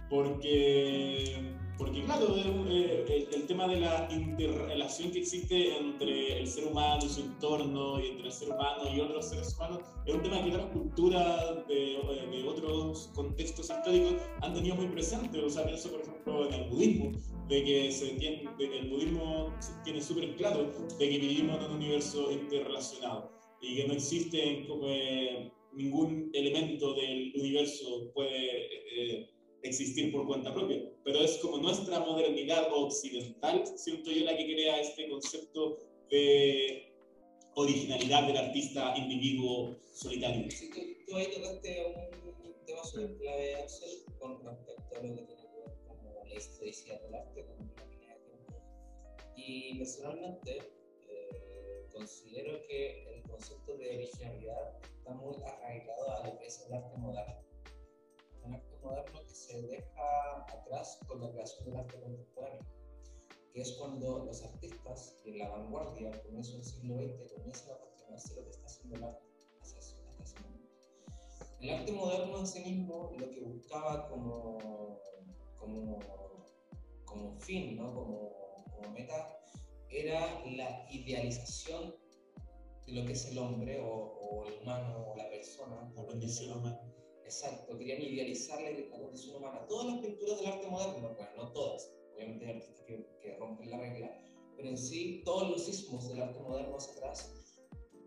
[0.10, 2.36] porque porque claro,
[2.70, 8.00] eh, el, tema de la interrelación que existe entre el ser humano y su entorno,
[8.00, 11.68] y entre el ser humano y otros seres humanos, es un tema que otras culturas
[11.68, 12.00] de,
[12.32, 15.40] de otros contextos históricos han tenido muy presente.
[15.40, 17.12] O sea, pienso, por ejemplo, en el budismo,
[17.48, 22.32] de que se tiene, el budismo tiene súper claro de que vivimos en un universo
[22.32, 28.66] interrelacionado y que no existe eh, ningún elemento del universo puede...
[28.96, 29.30] Eh,
[29.64, 34.80] existir por cuenta propia, pero es como nuestra modernidad occidental, siento yo, la que crea
[34.80, 35.78] este concepto
[36.10, 36.94] de
[37.56, 40.50] originalidad del artista individuo solitario.
[40.52, 43.90] Sí, tú, tú ahí tocaste un tema súper clave, Axel,
[44.20, 47.86] con respecto a lo que tiene que ver con la historicidad del arte, con la
[47.86, 48.62] de tiempo.
[49.36, 50.58] Y personalmente
[51.10, 56.74] eh, considero que el concepto de originalidad está muy arraigado a lo que es el
[56.74, 57.47] arte moderno
[58.88, 62.66] moderno que se deja atrás con la creación del arte contemporáneo,
[63.54, 67.80] que es cuando los artistas en la vanguardia, al comienzo del siglo XX, comienzan a
[67.80, 69.26] cuestionarse lo que está haciendo el arte
[69.62, 70.72] hasta ese, momento.
[71.60, 75.00] El arte moderno en sí mismo lo que buscaba como,
[75.58, 76.00] como,
[77.06, 77.94] como fin, ¿no?
[77.94, 79.40] como, como meta,
[79.90, 81.96] era la idealización
[82.86, 85.92] de lo que es el hombre o, o el humano o la persona.
[85.96, 86.80] La condición humana
[87.28, 89.68] Exacto, querían idealizar la, condición humana.
[89.68, 93.70] Todas las pinturas del arte moderno, bueno, no todas, obviamente hay artistas que, que, rompen
[93.70, 94.18] la regla,
[94.56, 97.34] pero en sí todos los sismos del arte moderno hacia atrás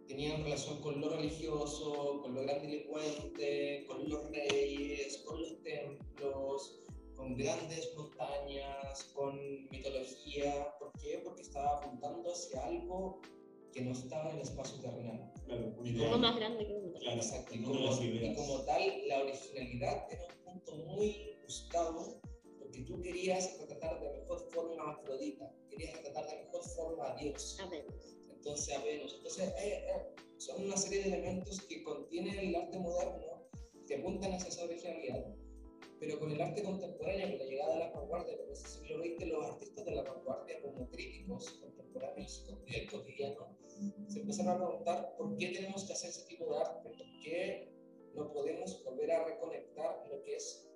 [0.08, 6.80] tenían relación con lo religioso, con lo grandilocuente, con los reyes, con los templos,
[7.14, 10.74] con grandes montañas, con mitología.
[10.78, 11.20] ¿Por qué?
[11.22, 13.20] Porque estaba apuntando hacia algo
[13.72, 15.32] que no estaba en el espacio terrenal.
[15.46, 17.54] Claro, Algo más grande que un Claro, exacto.
[17.54, 22.20] Y como, y como, tal, la originalidad era un punto muy buscado
[22.58, 27.16] porque tú querías retratar de mejor forma a Afrodita, querías retratar de mejor forma a
[27.16, 27.58] Dios.
[27.60, 28.18] A Venus.
[28.30, 29.14] Entonces, a Venus.
[29.16, 33.48] Entonces, eh, eh, son una serie de elementos que contiene el arte moderno
[33.86, 35.39] que apuntan hacia esa originalidad
[36.00, 39.26] pero con el arte contemporáneo, con la llegada de la vanguardia, en ese siglo XX,
[39.28, 43.58] los artistas de la vanguardia, como críticos contemporáneos del cotidiano,
[44.08, 47.70] se empezaron a preguntar por qué tenemos que hacer ese tipo de arte, por qué
[48.14, 50.66] no podemos volver a reconectar lo que es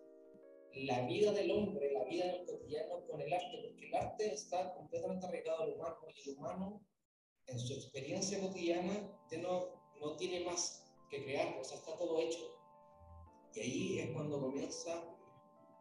[0.75, 4.75] la vida del hombre, la vida del cotidiano con el arte, porque el arte está
[4.75, 6.87] completamente arraigado al humano y el humano
[7.47, 12.21] en su experiencia cotidiana ya no, no tiene más que crear, o sea, está todo
[12.21, 12.55] hecho.
[13.55, 15.14] Y ahí es cuando comienza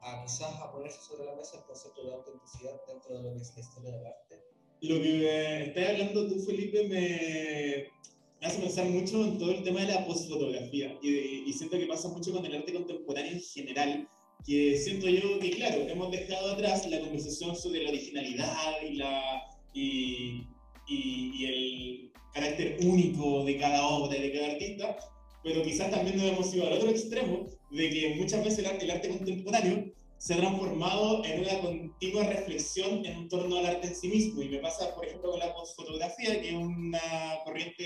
[0.04, 3.42] a quizás a ponerse sobre la mesa el concepto de autenticidad dentro de lo que
[3.42, 4.36] es la historia del arte.
[4.82, 9.94] Lo que estás hablando tú, Felipe, me hace pensar mucho en todo el tema de
[9.94, 14.10] la postfotografía y, y siento que pasa mucho con el arte contemporáneo en general,
[14.46, 19.42] que siento yo que, claro, hemos dejado atrás la conversación sobre la originalidad y, la,
[19.74, 20.48] y,
[20.88, 24.98] y, y el carácter único de cada obra, de cada artista,
[25.44, 29.10] pero quizás también nos hemos ido al otro extremo de que muchas veces el arte,
[29.10, 34.42] contemporáneo se ha transformado en una continua reflexión en torno al arte en sí mismo.
[34.42, 37.02] Y me pasa, por ejemplo, con la fotografía, que es una
[37.44, 37.86] corriente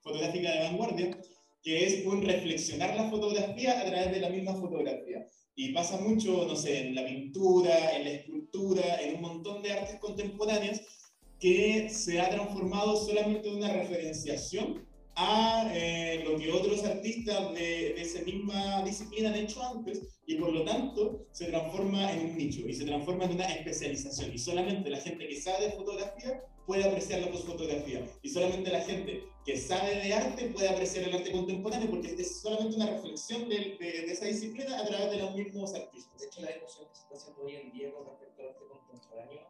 [0.00, 1.20] fotográfica de vanguardia,
[1.62, 5.26] que es un reflexionar la fotografía a través de la misma fotografía.
[5.56, 9.72] Y pasa mucho, no sé, en la pintura, en la escultura, en un montón de
[9.72, 10.82] artes contemporáneas,
[11.40, 14.86] que se ha transformado solamente en una referenciación
[15.16, 20.36] a eh, lo que otros artistas de, de, esa misma disciplina han hecho antes y
[20.36, 24.38] por lo tanto se transforma en un nicho y se transforma en una especialización y
[24.38, 29.24] solamente la gente que sabe de fotografía puede apreciar la fotografía y solamente la gente
[29.46, 33.78] que sabe de arte puede apreciar el arte contemporáneo porque es solamente una reflexión de,
[33.80, 36.20] de, de esa disciplina a través de los mismos artistas.
[36.20, 38.64] De hecho, la discusión que se está haciendo hoy en día con respecto al arte
[38.68, 39.40] contemporáneo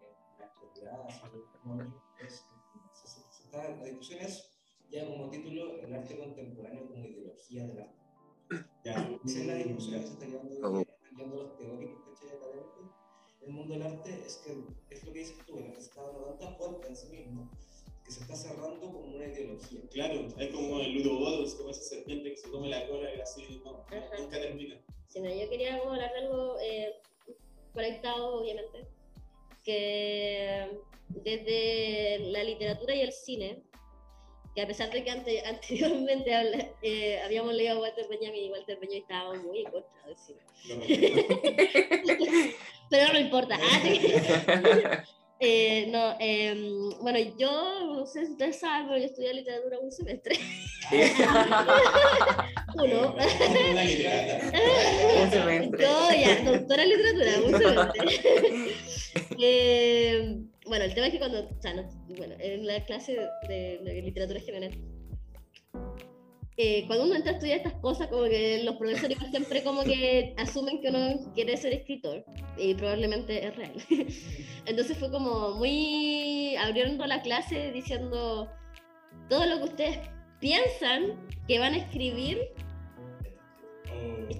[0.00, 1.08] en la actualidad,
[2.24, 2.46] es,
[2.92, 4.55] se, se, se la discusión es
[4.90, 7.96] ya como título el arte contemporáneo como ideología del arte.
[8.84, 11.34] Ya, esa es la discusión que se está llevando, oh.
[11.34, 12.36] los teóricos ¿cachai?
[12.36, 12.90] académicos.
[13.40, 16.56] el mundo del arte es que es lo que dices tú, el está dando tanta
[16.56, 17.50] puerta en sí mismo
[18.04, 19.80] que se está cerrando como una ideología.
[19.90, 23.60] Claro, es como el Ludobodos, como esa serpiente que se come la cola y así,
[23.64, 24.18] no, Ajá.
[24.18, 24.80] nunca termina.
[25.08, 26.94] Sí, no, yo quería hablar de algo eh,
[27.72, 28.86] conectado, obviamente,
[29.64, 33.64] que desde la literatura y el cine,
[34.56, 38.50] que a pesar de que ante- anteriormente habla- eh, habíamos leído a Walter Benjamin y
[38.50, 40.40] Walter Benjamin estaba muy en contra del cine.
[40.68, 42.56] Lo respeto.
[42.90, 43.56] Pero no importa.
[43.82, 44.00] Sí.
[45.38, 47.50] Eh, no, em, bueno, yo
[47.94, 50.34] no sé si ustedes saben, pero yo estudié literatura un semestre.
[52.74, 53.14] Uno.
[53.14, 53.20] Un
[55.30, 55.78] semestre.
[55.78, 58.00] Yo ya, doctora en literatura, un semestre.
[60.66, 63.16] Bueno, el tema es que cuando, o sea, no- bueno, en la clase
[63.48, 64.72] de, de literatura general,
[66.58, 70.34] eh, cuando uno entra a estudiar estas cosas, como que los profesores siempre como que
[70.38, 72.24] asumen que uno quiere ser escritor,
[72.56, 73.74] y probablemente es real.
[74.66, 78.50] Entonces fue como muy abriendo la clase diciendo
[79.28, 79.98] todo lo que ustedes
[80.40, 82.38] piensan que van a escribir.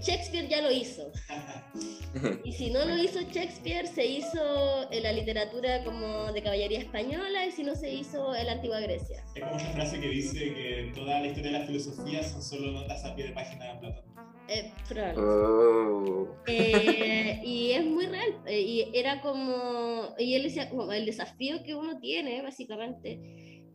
[0.01, 1.12] Shakespeare ya lo hizo.
[2.44, 7.44] Y si no lo hizo Shakespeare, se hizo en la literatura como de caballería española
[7.44, 9.22] y si no se hizo en la antigua Grecia.
[9.35, 12.72] Es como esa frase que dice que toda la historia de la filosofía son solo
[12.72, 14.05] notas a pie de página de Platón.
[14.49, 15.20] Eh, probable.
[15.20, 16.37] Oh.
[16.46, 18.40] Eh, y es muy real.
[18.46, 23.20] eh, y era como, y él decía, como el desafío que uno tiene básicamente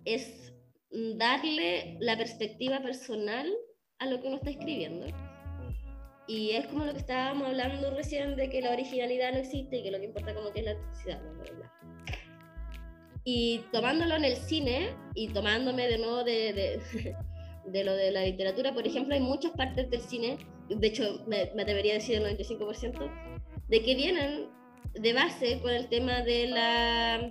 [0.05, 0.51] es
[0.89, 3.47] darle la perspectiva personal
[3.99, 5.05] a lo que uno está escribiendo.
[6.31, 9.83] Y es como lo que estábamos hablando recién de que la originalidad no existe y
[9.83, 11.19] que lo que importa como que es la autenticidad.
[13.25, 17.15] Y tomándolo en el cine y tomándome de nuevo de, de,
[17.65, 20.37] de lo de la literatura, por ejemplo, hay muchas partes del cine,
[20.69, 23.11] de hecho me, me atrevería decir el 95%,
[23.67, 24.47] de que vienen
[24.93, 27.29] de base con el tema de la,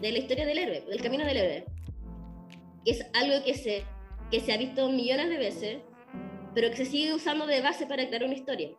[0.00, 1.64] de la historia del héroe, del camino del héroe.
[2.84, 3.82] Es algo que se,
[4.30, 5.78] que se ha visto millones de veces,
[6.54, 8.76] pero que se sigue usando de base para crear una historia.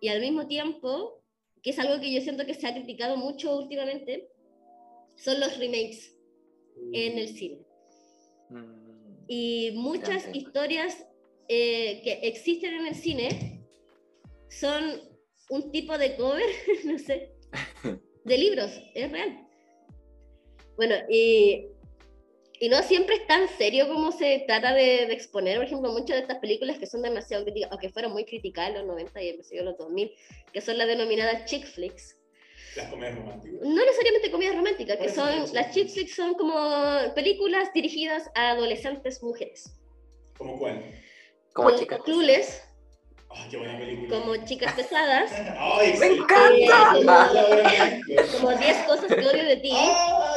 [0.00, 1.22] Y al mismo tiempo,
[1.62, 4.28] que es algo que yo siento que se ha criticado mucho últimamente,
[5.14, 6.16] son los remakes
[6.92, 7.58] en el cine.
[8.50, 8.82] Mm.
[9.28, 11.06] Y muchas historias
[11.48, 13.62] eh, que existen en el cine
[14.48, 15.00] son
[15.50, 16.44] un tipo de cover,
[16.84, 17.32] no sé,
[18.24, 19.46] de libros, es real.
[20.76, 21.66] Bueno, y,
[22.62, 26.14] y no siempre es tan serio como se trata de, de exponer, por ejemplo, muchas
[26.14, 29.20] de estas películas que son demasiado críticas, o que fueron muy criticadas en los 90
[29.20, 30.12] y en los 2000,
[30.52, 32.16] que son las denominadas chick flicks.
[32.76, 33.60] Las comedias románticas.
[33.62, 35.54] No necesariamente comedias románticas, que eso, son, sí.
[35.56, 36.54] las chick flicks son como
[37.16, 39.76] películas dirigidas a adolescentes mujeres.
[40.38, 40.84] ¿Como cuál?
[41.52, 42.00] Como como chicas.
[42.04, 42.62] Clueless,
[43.34, 44.20] ¡Ah, qué buena película!
[44.20, 48.00] como chicas pesadas, ¡Ay, ¡Me encanta!
[48.38, 49.72] como 10 cosas que odio de ti.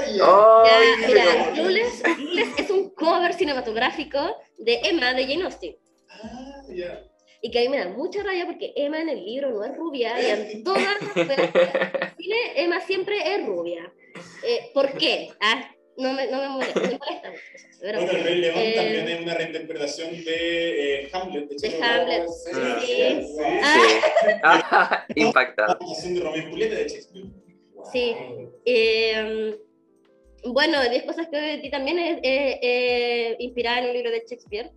[0.05, 0.19] ¡Ay!
[0.21, 4.19] ¡Ay, Ya, mira, Clueless, Clueless es un cover cinematográfico
[4.57, 5.75] de Emma de Jane Austen.
[6.09, 7.03] Ah, ya.
[7.41, 9.75] Y que a mí me da mucha rabia porque Emma en el libro no es
[9.77, 11.13] rubia y en todas las
[12.17, 13.91] cine Emma siempre es rubia.
[14.43, 15.29] Eh, ¿Por qué?
[15.39, 17.31] Ah, no me, no me molesta, me molesta
[17.81, 21.49] pero- Bueno, El Rey León Eh, también es una reinterpretación de eh, Hamlet.
[21.49, 21.83] De, De Shakespeare.
[22.01, 22.95] Hamlet, Sí, sí.
[23.21, 23.37] sí.
[23.37, 24.37] Sí.
[24.43, 25.77] Ah, Impactado.
[26.03, 27.25] De Romeo y Julieta de Shakespeare.
[27.93, 28.15] Sí.
[28.65, 29.55] Eh,
[30.45, 34.11] bueno, 10 cosas que odio de ti también es eh, eh, inspirada en un libro
[34.11, 34.71] de Shakespeare,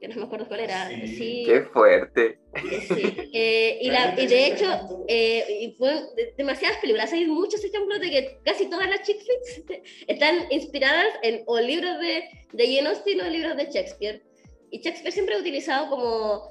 [0.00, 0.88] que no me acuerdo cuál era.
[0.88, 1.06] Sí.
[1.08, 2.38] Sí, Qué fuerte.
[2.86, 3.16] sí.
[3.32, 7.12] Eh, y, la- y de hecho, eh, y fue de- demasiadas películas.
[7.12, 11.98] Hay muchos ejemplos de que casi todas las chick flicks están inspiradas en o libros
[11.98, 14.22] de, de Jane Austen o libros de Shakespeare.
[14.70, 16.42] Y Shakespeare siempre ha utilizado como,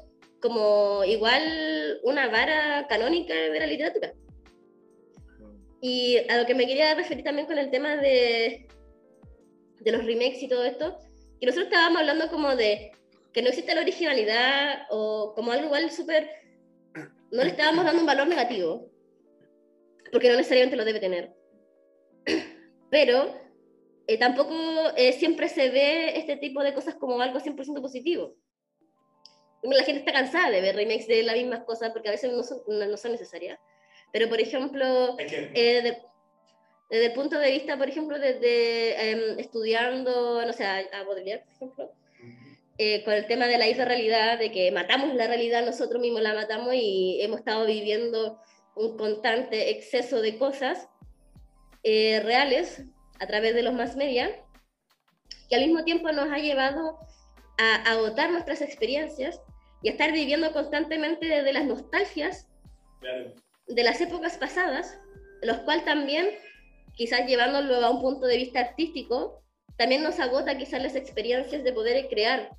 [0.42, 4.14] como igual una vara canónica de la literatura.
[5.90, 8.68] Y a lo que me quería referir también con el tema de,
[9.80, 10.98] de los remakes y todo esto,
[11.40, 12.92] que nosotros estábamos hablando como de
[13.32, 16.30] que no existe la originalidad o como algo igual súper...
[17.32, 18.90] No le estábamos dando un valor negativo,
[20.12, 21.34] porque no necesariamente lo debe tener.
[22.90, 23.34] Pero
[24.08, 24.56] eh, tampoco
[24.98, 28.36] eh, siempre se ve este tipo de cosas como algo 100% positivo.
[29.64, 32.44] La gente está cansada de ver remakes de las mismas cosas porque a veces no
[32.44, 33.58] son, no, son necesarias.
[34.12, 35.16] Pero, por ejemplo,
[35.54, 35.98] eh, de-
[36.90, 41.44] desde el punto de vista, por ejemplo, desde em, estudiando, no sé, a, a Baudelaire,
[41.44, 41.92] por ejemplo,
[42.78, 46.34] eh, con el tema de la hiperrealidad, de que matamos la realidad, nosotros mismos la
[46.34, 48.40] matamos y hemos estado viviendo
[48.76, 50.88] un constante exceso de cosas
[51.84, 52.84] eh, reales
[53.20, 54.30] a través de los más media,
[55.50, 57.00] que al mismo tiempo nos ha llevado
[57.58, 59.42] a agotar nuestras experiencias
[59.82, 62.48] y a estar viviendo constantemente desde las nostalgias
[63.00, 63.34] claro.
[63.68, 65.00] De las épocas pasadas,
[65.42, 66.30] los cuales también,
[66.96, 69.44] quizás llevándolo a un punto de vista artístico,
[69.78, 72.50] también nos agota quizás las experiencias de poder crear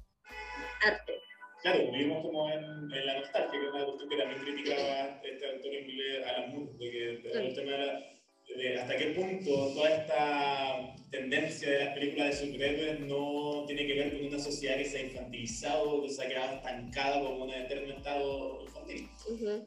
[0.87, 1.15] arte.
[1.63, 5.47] Claro, vivimos como en, en la nostalgia, que es una cuestión que también criticaba este
[5.51, 8.18] autor inglés Alan Moore, de que el tema era
[8.57, 13.95] de hasta qué punto toda esta tendencia de las películas de superhéroes no tiene que
[13.95, 17.51] ver con una sociedad que se ha infantilizado, que se ha quedado estancada como un
[17.51, 19.09] eterno estado infantil.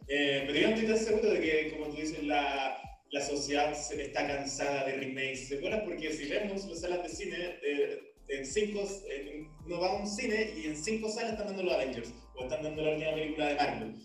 [0.07, 2.77] eh, pero yo no estoy tan seguro de que, como tú dices, la,
[3.11, 7.59] la sociedad se está cansada de remakes secuelas, porque si vemos las salas de cine,
[7.63, 11.63] eh, en cinco, en, uno va a un cine y en cinco salas están dando
[11.63, 13.95] los Avengers, o están dando la última película de Marvel.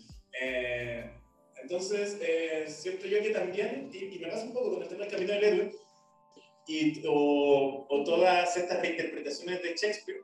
[0.41, 1.11] Eh,
[1.67, 5.01] entonces, eh, siento yo que también, y, y, me pasa un poco con el tema
[5.01, 5.71] del Camino del Héroe,
[6.65, 10.21] y, o, o, todas estas reinterpretaciones de Shakespeare,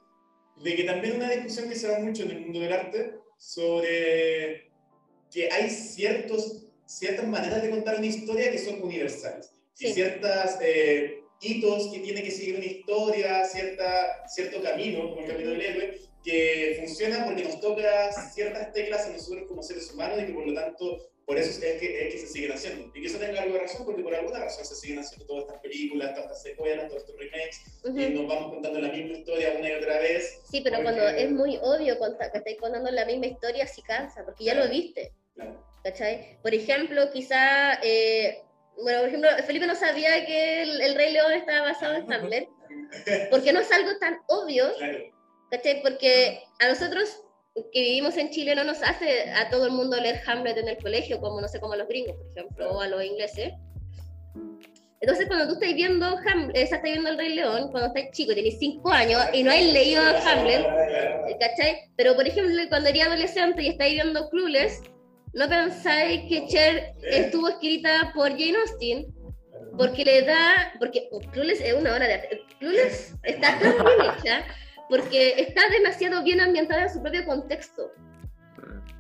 [0.64, 4.72] de que también una discusión que se da mucho en el mundo del arte sobre
[5.30, 9.88] que hay ciertos, ciertas maneras de contar una historia que son universales, sí.
[9.88, 15.28] y ciertas eh, hitos que tiene que seguir una historia, cierta, cierto camino, como el
[15.28, 20.20] camino del héroe, que funciona porque nos toca ciertas teclas a nosotros como seres humanos
[20.22, 22.92] y que por lo tanto por eso es que, es que se siguen haciendo.
[22.94, 25.44] Y que eso tenga algo de razón, porque por alguna razón se siguen haciendo todas
[25.44, 28.12] estas películas, todas estas secuelas, todos estos remakes, uh -huh.
[28.12, 30.42] y nos vamos contando la misma historia una y otra vez.
[30.52, 30.84] Sí, pero porque...
[30.84, 34.68] cuando es muy obvio que estáis contando la misma historia, sí cansa, porque ya claro.
[34.68, 35.14] lo viste.
[35.36, 35.64] Claro.
[35.84, 36.40] ¿Cachai?
[36.42, 38.42] Por ejemplo, quizá, eh,
[38.82, 42.50] bueno, por ejemplo, Felipe no sabía que el, el Rey León estaba basado en Hamlet,
[43.30, 45.13] porque no es algo tan obvio, claro.
[45.54, 45.84] ¿Cachai?
[45.84, 47.22] Porque a nosotros
[47.72, 50.78] que vivimos en Chile no nos hace a todo el mundo leer Hamlet en el
[50.78, 53.54] colegio, como no sé, como a los gringos, por ejemplo, o a los ingleses.
[55.00, 58.58] Entonces, cuando tú estás viendo Hamlet, estás viendo El Rey León, cuando estás chico, tenés
[58.58, 60.66] 5 años y no has leído Hamlet,
[61.40, 61.92] ¿cachai?
[61.98, 64.82] Pero, por ejemplo, cuando eres adolescente y estáis viendo Clueless,
[65.34, 69.14] no pensáis que Cher estuvo escrita por Jane Austen,
[69.78, 72.42] porque le da, porque Clueless es una hora de.
[72.60, 74.46] Clueless está tan bien hecha
[74.94, 77.92] porque está demasiado bien ambientada en su propio contexto.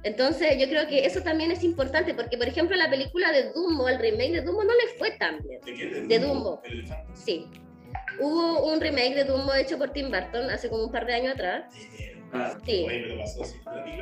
[0.01, 3.87] Entonces, yo creo que eso también es importante, porque, por ejemplo, la película de Dumbo,
[3.87, 5.61] el remake de Dumbo, no le fue tan bien.
[5.61, 5.85] ¿De qué?
[5.85, 6.63] ¿De, de Dumbo?
[7.13, 7.47] Sí.
[8.19, 11.35] Hubo un remake de Dumbo hecho por Tim Burton hace como un par de años
[11.35, 11.71] atrás.
[12.33, 12.87] Ah, sí.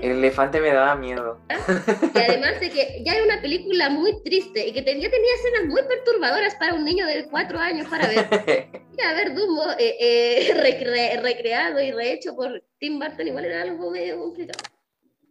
[0.01, 1.39] El elefante me daba miedo.
[1.49, 5.65] Y además de que ya era una película muy triste y que tenía, tenía escenas
[5.67, 8.81] muy perturbadoras para un niño de cuatro años para ver.
[8.97, 13.61] Y a ver Dumbo eh, eh, recre, recreado y rehecho por Tim Burton igual era
[13.61, 14.59] algo medio complicado.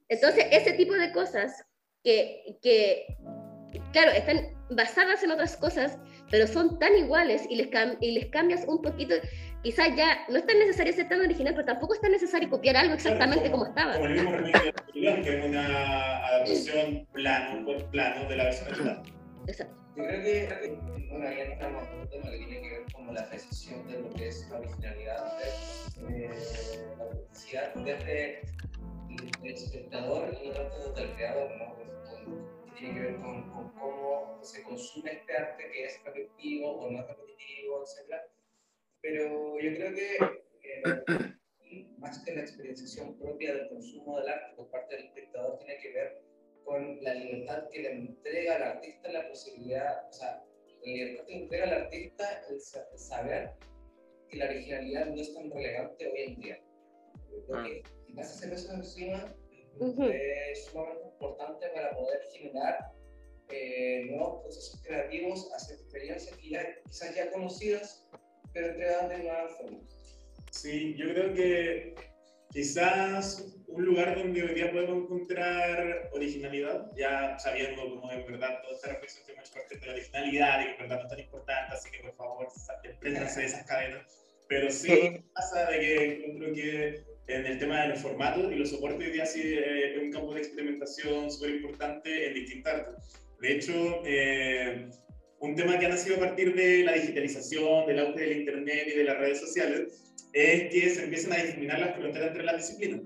[0.09, 1.64] Entonces, ese tipo de cosas
[2.03, 3.05] que, que
[3.92, 4.40] claro, están
[4.70, 5.98] basadas en otras cosas,
[6.31, 7.68] pero son tan iguales y les,
[8.01, 9.14] y les cambias un poquito
[9.62, 12.76] quizás ya no es tan necesario ser tan original, pero tampoco es tan necesario copiar
[12.76, 13.95] algo exactamente claro, como, como, estaba.
[13.95, 18.68] Como el mismo remake de que es una adaptación plano por plano de la versión
[18.68, 19.03] original.
[19.47, 19.74] Exacto.
[19.97, 20.78] Yo creo que,
[21.11, 24.11] bueno, ahí entramos en un tema que tiene que ver con la precisión de lo
[24.11, 26.31] que es la originalidad, de, eh,
[26.97, 28.43] la autenticidad desde
[29.43, 32.59] el espectador y no tanto desde el creador, ¿no?
[32.81, 37.01] Tiene que ver con, con, cómo se consume este arte que es repetitivo o no
[37.01, 38.14] es repetitivo, etc
[39.03, 40.16] pero yo creo que
[40.62, 45.78] eh, más que la experienciación propia del consumo del arte por parte del espectador tiene
[45.78, 46.22] que ver
[46.64, 50.45] con la libertad que le entrega al artista la posibilidad, o sea,
[50.85, 53.51] la libertad que le entrega al artista el, el saber
[54.28, 56.62] que la originalidad no es tan relevante hoy en día.
[57.47, 59.35] Creo que quizás hacer eso encima
[59.78, 60.12] uh -huh.
[60.52, 62.92] es sumamente importante para poder generar
[63.48, 68.08] eh, nuevos procesos creativos, hacer experiencias que ya, quizás ya conocidas,
[68.52, 69.82] pero entregadas de nuevas formas.
[70.50, 71.94] Sí, yo creo que
[72.52, 78.74] quizás un lugar donde hoy día podemos encontrar originalidad, ya sabiendo cómo en verdad toda
[78.74, 81.20] esta reflexión que hemos parte de la originalidad y que en verdad no es tan
[81.20, 82.48] importante, así que por favor,
[82.82, 84.06] despréndanse de esas cadenas.
[84.48, 88.70] Pero sí pasa de que encuentro que en el tema de los formatos y los
[88.70, 92.95] soportes hoy día sí eh, es un campo de experimentación súper importante en distintas artes.
[93.41, 94.89] De hecho, eh,
[95.39, 98.99] un tema que ha nacido a partir de la digitalización, del auge del Internet y
[98.99, 103.01] de las redes sociales, es que se empiezan a difuminar las fronteras entre las disciplinas.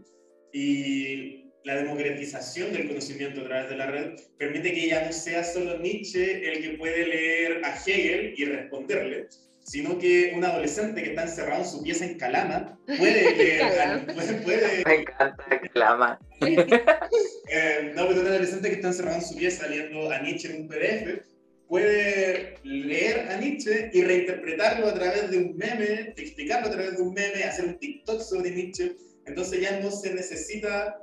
[0.53, 5.45] Y la democratización del conocimiento a través de la red permite que ya no sea
[5.45, 9.29] solo Nietzsche el que puede leer a Hegel y responderle,
[9.65, 14.07] sino que un adolescente que está encerrado en su pieza en Calama puede leer.
[14.15, 16.21] puede, puede, Me encanta Calama.
[16.41, 20.63] eh, no, pero un adolescente que está encerrado en su pieza leyendo a Nietzsche en
[20.63, 21.23] un PDF
[21.69, 27.03] puede leer a Nietzsche y reinterpretarlo a través de un meme, explicarlo a través de
[27.03, 28.93] un meme, hacer un TikTok sobre Nietzsche.
[29.27, 31.01] Entonces ya no se necesita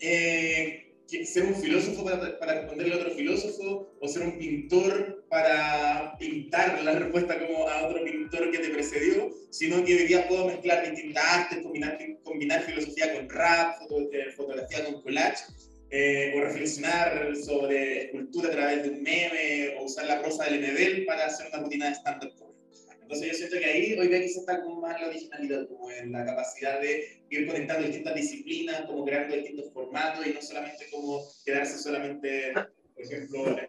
[0.00, 5.24] eh, que- ser un filósofo para, para responderle a otro filósofo o ser un pintor
[5.28, 10.26] para pintar la respuesta como a otro pintor que te precedió, sino que hoy día
[10.28, 15.44] puedo mezclar distintas artes, combinar, combinar filosofía con rap, foto- eh, fotografía con collage,
[15.90, 20.64] eh, o reflexionar sobre escultura a través de un meme, o usar la prosa del
[20.64, 22.45] Enedel para hacer una rutina de stand-up.
[23.06, 26.10] Entonces yo siento que ahí hoy día quizás está como más la originalidad, como en
[26.10, 31.22] la capacidad de ir conectando distintas disciplinas, como creando distintos formatos y no solamente como
[31.44, 33.68] quedarse solamente, por ejemplo, en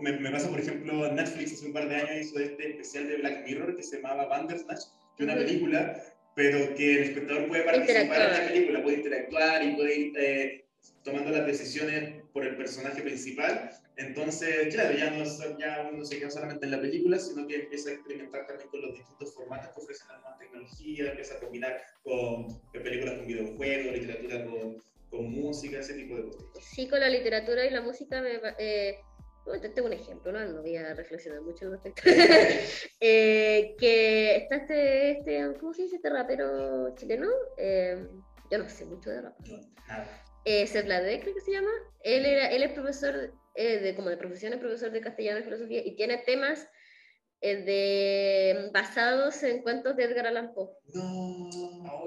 [0.00, 3.16] me, me pasa, por ejemplo, Netflix hace un par de años hizo este especial de
[3.18, 4.80] Black Mirror que se llamaba Bandersnatch,
[5.16, 6.02] que es una película,
[6.34, 10.64] pero que el espectador puede participar en la película, puede interactuar y puede ir eh,
[11.04, 13.70] tomando las decisiones por el personaje principal.
[14.06, 17.56] Entonces, claro, ya, no, ya uno no se queda solamente en la película, sino que
[17.64, 21.40] empieza a experimentar también con los distintos formatos que ofrecen las nuevas tecnologías, empieza a
[21.40, 24.76] combinar con películas con videojuegos, literatura con,
[25.08, 26.48] con música, ese tipo de cosas.
[26.60, 28.40] Sí, con la literatura y la música me...
[28.58, 29.00] Eh,
[29.44, 30.44] bueno, te- tengo un ejemplo, ¿no?
[30.44, 32.02] No voy a reflexionar mucho al respecto.
[33.02, 35.96] Eh, que está este, este, ¿cómo se dice?
[35.96, 37.28] Este rapero chileno.
[37.56, 38.06] Eh,
[38.50, 39.34] yo no sé mucho de rap.
[39.88, 40.22] Nada.
[40.44, 41.70] Eh, Seth Lade, creo que se llama.
[42.02, 45.42] Él, era, él es profesor, eh, de, como de profesión, es profesor de castellano y
[45.42, 46.66] filosofía, y tiene temas
[47.42, 50.70] eh, de, basados en cuentos de Edgar Allan Poe.
[50.94, 51.00] No.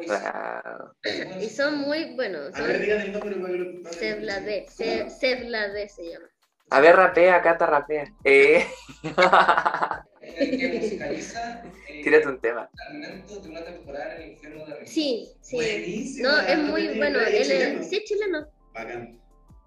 [0.08, 0.94] Wow.
[1.42, 2.54] Y son muy buenos.
[2.56, 4.72] A Son ver, digan el nombre para que lo Seth Lade, ¿Cómo?
[4.72, 6.30] Se- Seth Lade se llama.
[6.70, 8.06] A ver, rapea, Cata, rapea.
[8.24, 8.66] Eh,
[10.24, 12.70] El que musicaliza eh, tírate un tema.
[12.74, 14.92] fragmentos de una temporada en el infierno de Rico.
[14.92, 16.20] Sí, sí.
[16.22, 17.20] No, es muy bueno.
[17.20, 18.48] Él es, sí, es chileno.
[18.74, 19.23] Bacán.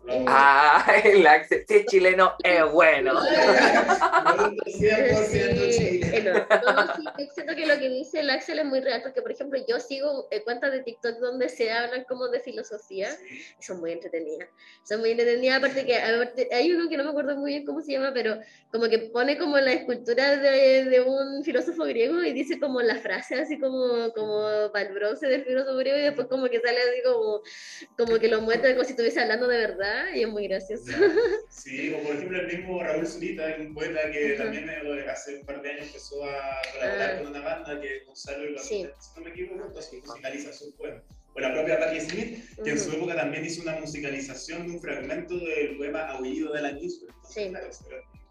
[0.08, 1.64] Ah, el Axel.
[1.68, 3.20] Si chileno, es bueno.
[3.20, 4.66] 100%
[5.26, 6.46] Sí, chileno.
[7.18, 9.80] yo siento que lo que dice el Axel es muy real, porque por ejemplo yo
[9.80, 13.08] sigo eh, cuentas de TikTok donde se hablan como de filosofía,
[13.58, 14.48] y son muy entretenidas,
[14.84, 17.80] son muy entretenidas, aparte que aparte, hay uno que no me acuerdo muy bien cómo
[17.80, 18.38] se llama, pero
[18.70, 22.96] como que pone como la escultura de, de un filósofo griego y dice como la
[22.96, 26.78] frase así como, como para el bronce del filósofo griego y después como que sale
[26.78, 27.42] así como,
[27.96, 30.84] como que lo muestra como si estuviese hablando de verdad y es muy gracioso.
[31.48, 34.44] Sí, o por ejemplo el mismo Raúl Zurita, un poeta que Ajá.
[34.44, 37.18] también eh, hace un par de años empezó a colaborar Ah.
[37.18, 38.86] con una banda que Gonzalo y la Sí.
[39.00, 41.02] si no me equivoco, entonces musicaliza sus poemas.
[41.34, 44.80] O la propia Patti Smith, que en su época también hizo una musicalización de un
[44.80, 46.68] fragmento del poema Aullido de la.
[46.70, 47.48] Entonces, Sí.
[47.50, 47.68] claro,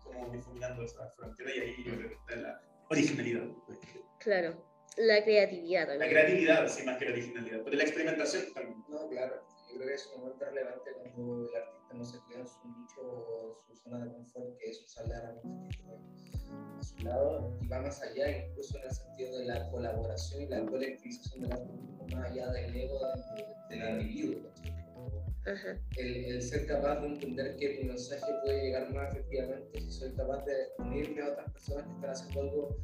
[0.04, 3.44] como difuminando esa frontera y ahí yo creo que está la originalidad.
[3.66, 3.80] pues.
[4.20, 4.66] Claro,
[4.98, 5.88] la creatividad.
[5.98, 7.62] La creatividad, sí, más que la originalidad.
[7.64, 8.84] Pero la experimentación también.
[8.88, 9.46] No, claro.
[9.76, 12.60] Yo creo que es un momento relevante cuando el artista no se queda en su
[12.66, 16.98] nicho o su zona de confort, que es usar la herramienta que tiene a su
[17.00, 21.42] lado y va más allá, incluso en el sentido de la colaboración y la colectivización
[21.42, 21.74] del arte,
[22.16, 23.00] más allá del ego
[23.70, 24.50] del, del individuo.
[25.98, 30.14] El, el ser capaz de entender que mi mensaje puede llegar más efectivamente si soy
[30.14, 32.78] capaz de unirme a otras personas que están haciendo algo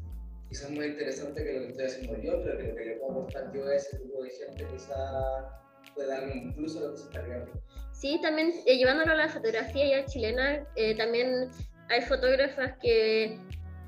[0.49, 3.11] quizás más interesante que lo que estoy haciendo yo, pero que lo que le puedo
[3.13, 5.60] aportar yo a ese tipo de gente quizás
[5.95, 7.51] puede plus a lo que se está creando.
[7.91, 11.49] Sí, también eh, llevándolo a la fotografía ya chilena, eh, también
[11.89, 13.37] hay fotógrafas que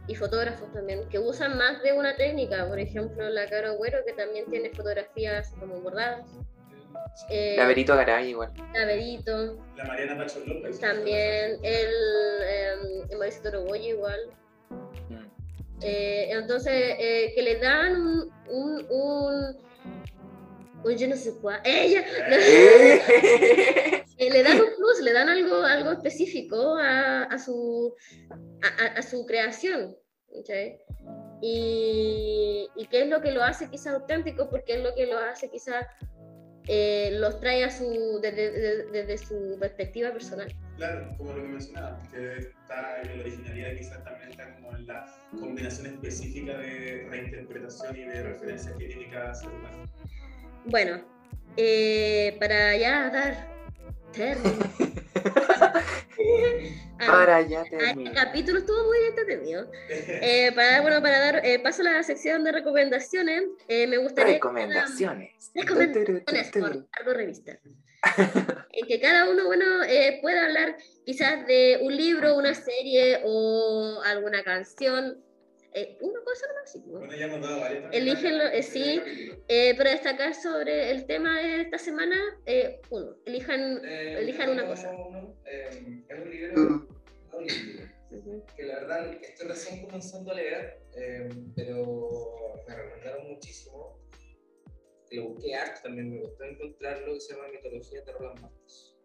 [0.06, 4.12] y fotógrafos también que usan más de una técnica, por ejemplo la Caro Güero que
[4.14, 6.28] también tiene fotografías como bordadas,
[7.30, 8.52] eh, La Berito Garay igual.
[8.74, 10.80] Laberito, La Mariana Pacho López.
[10.80, 11.90] también el,
[12.44, 12.76] eh,
[13.10, 14.20] el Mauricio igual.
[15.10, 15.26] Mm.
[15.82, 19.58] Eh, entonces, eh, que le dan un, un, un,
[20.84, 23.02] un yo no sé cuál, ella, Eh.
[24.18, 27.96] Eh, le dan un plus, le dan algo, algo específico a, a su,
[28.62, 29.98] a, a- a su creación.
[30.34, 30.78] ¿cachai?
[31.42, 35.18] Y, y qué es lo que lo hace quizás auténtico, porque es lo que lo
[35.18, 35.86] hace quizás
[36.68, 40.48] eh, los trae a su, desde, desde- desde su perspectiva personal.
[40.78, 44.88] Claro, como lo que mencionaba, que está en la originalidad quizás también está como en
[44.88, 45.06] la
[45.40, 49.84] combinación específica de reinterpretación y de referencias que tiene cada ser humano.
[50.66, 51.02] Bueno,
[51.58, 53.48] eh, para ya dar
[54.14, 54.64] término.
[57.06, 58.14] Para ya a este terminar.
[58.14, 59.70] capítulo estuvo muy entretenido.
[59.90, 64.36] Eh, para, bueno, para dar eh, paso a la sección de recomendaciones, eh, me gustaría...
[64.36, 65.52] Recomendaciones.
[65.54, 67.60] Recomendaciones por Argo Revista.
[68.72, 74.02] En que cada uno, bueno, eh, pueda hablar quizás de un libro, una serie o
[74.06, 75.18] alguna canción.
[75.76, 77.00] Eh, una cosa nomás, sí, ¿no?
[77.00, 77.94] Bueno, ya hemos dado varias.
[77.94, 79.02] Elígenlo, eh, sí.
[79.48, 82.16] Eh, para destacar sobre el tema de esta semana,
[82.46, 83.82] eh, uno, elijan...
[83.86, 84.92] Eh, Elijan una cosa.
[84.92, 86.88] uno, eh, es un libro,
[87.34, 88.46] un libro Ujú.
[88.56, 94.00] que la verdad estoy recién comenzando a leer, eh, pero me recomendaron muchísimo.
[95.12, 98.96] Lo busqué harto también, me gustó encontrarlo, que se llama Mitología de Roland Barthes.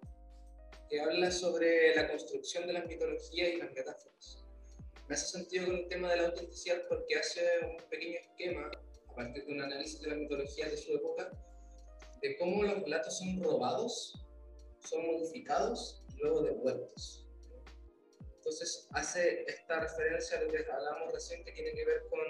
[0.90, 4.44] que habla sobre la construcción de las mitologías y las metáforas.
[5.08, 8.70] Me hace sentido con el tema de la autenticidad porque hace un pequeño esquema,
[9.08, 11.30] a partir de un análisis de las mitologías de su época,
[12.20, 14.26] de cómo los relatos son robados,
[14.80, 17.26] son modificados y luego devueltos.
[18.36, 22.20] Entonces hace esta referencia a lo que hablábamos recién que tiene que ver con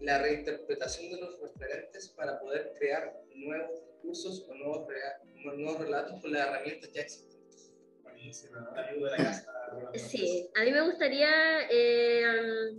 [0.00, 4.88] la reinterpretación de los referentes para poder crear nuevos discursos o nuevos,
[5.44, 7.37] nuevos relatos con las herramientas ya existentes.
[9.94, 12.72] Sí, a mí me gustaría eh,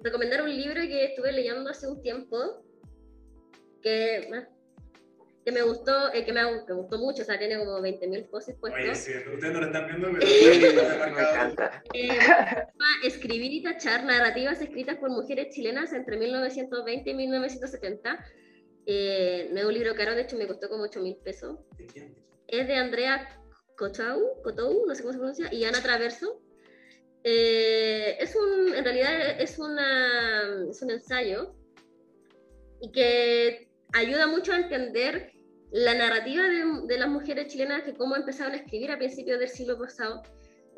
[0.00, 2.62] recomendar un libro que estuve leyendo hace un tiempo,
[3.82, 4.28] que
[5.46, 8.56] que me gustó, eh, que me, me, gustó mucho, o sea, tiene como 20.000 poses
[8.56, 8.82] puestos.
[8.82, 11.84] Oye, sí, ustedes no lo están viendo, pero me encanta.
[11.94, 12.08] Eh,
[13.04, 18.26] escribir y tachar narrativas escritas por mujeres chilenas entre 1920 y 1970.
[18.86, 21.60] Eh, no es un libro caro, de hecho me costó como 8 mil pesos.
[22.48, 23.40] Es de Andrea
[23.76, 26.40] Cotou, Cotou, no sé cómo se pronuncia, y Ana Traverso.
[27.24, 31.56] Eh, es un, en realidad es, una, es un ensayo
[32.80, 35.32] y que ayuda mucho a entender
[35.72, 39.76] la narrativa de, las mujeres chilenas que cómo empezaron a escribir a principios del siglo
[39.76, 40.22] pasado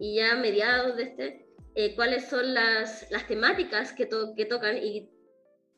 [0.00, 4.78] y ya a mediados de este, eh, cuáles son las, las temáticas que, que tocan
[4.78, 5.10] y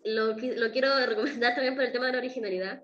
[0.04, 2.82] lo, lo, quiero recomendar también por el tema de la originalidad,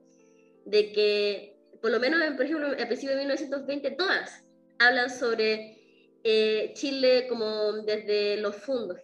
[0.64, 4.45] de que por lo menos, por ejemplo, a principios de 1920 todas
[4.79, 5.79] hablan sobre
[6.24, 8.99] eh, Chile como desde los fondos,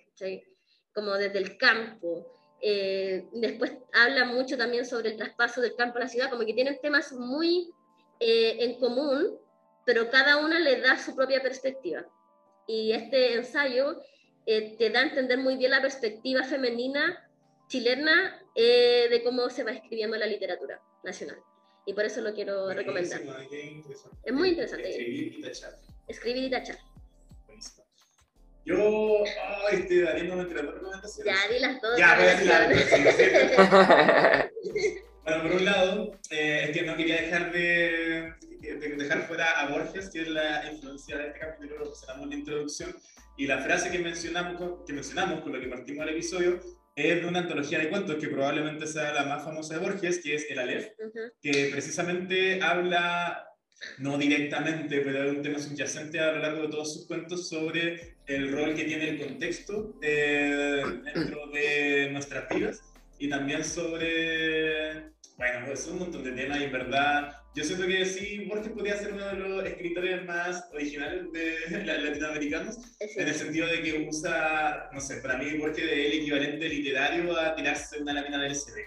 [0.92, 2.32] como desde el campo,
[2.64, 6.54] eh, después habla mucho también sobre el traspaso del campo a la ciudad, como que
[6.54, 7.68] tienen temas muy
[8.20, 9.36] eh, en común,
[9.84, 12.06] pero cada una le da su propia perspectiva.
[12.68, 14.00] Y este ensayo
[14.46, 17.28] eh, te da a entender muy bien la perspectiva femenina
[17.66, 21.38] chilena de cómo se va escribiendo la literatura nacional.
[21.86, 23.20] Y por eso lo quiero recomendar.
[24.24, 24.88] Es muy interesante.
[24.90, 25.78] Escribir y tachar.
[26.06, 26.78] Escribir y tachar.
[28.64, 29.24] Yo
[29.68, 31.34] ay, estoy dañando entre las recomendaciones.
[31.34, 31.98] Ya, di las dos.
[31.98, 33.32] Ya, voy a decir
[35.24, 39.68] bueno, por un lado, eh, es que no quería dejar de, de, dejar fuera a
[39.68, 42.96] Borges, que es la influencia de este capítulo, lo mencionamos en la introducción,
[43.36, 46.60] y la frase que mencionamos, que mencionamos con lo que partimos el episodio
[46.94, 50.34] es de una antología de cuentos que probablemente sea la más famosa de Borges, que
[50.34, 50.88] es El Aleph,
[51.40, 53.48] que precisamente habla
[53.98, 58.16] no directamente, pero es un tema subyacente a lo largo de todos sus cuentos sobre
[58.26, 60.82] el rol que tiene el contexto eh,
[61.14, 62.82] dentro de nuestras vidas
[63.18, 65.12] y también sobre,
[65.42, 68.96] bueno, es un montón de temas y en verdad yo siento que sí, Borges podría
[68.96, 74.88] ser uno de los escritores más originales de latinoamericanos, en el sentido de que usa,
[74.92, 78.84] no sé, para mí Borges es el equivalente literario a tirarse una lámina del CD.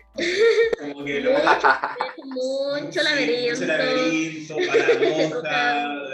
[0.79, 1.31] Como que lo...
[1.33, 3.59] mucho laberinto.
[3.59, 6.05] Mucho laberinto, para monja,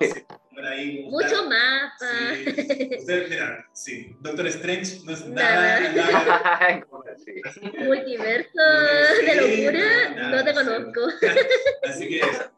[0.54, 1.02] por ahí.
[1.10, 2.34] Mucho mapa.
[2.38, 3.04] Sí.
[3.28, 5.92] Mira, sí, Doctor Strange no es nada.
[5.92, 6.86] nada.
[7.84, 8.62] Multiverso
[9.26, 11.00] de locura, no te conozco.
[11.88, 12.50] Así que es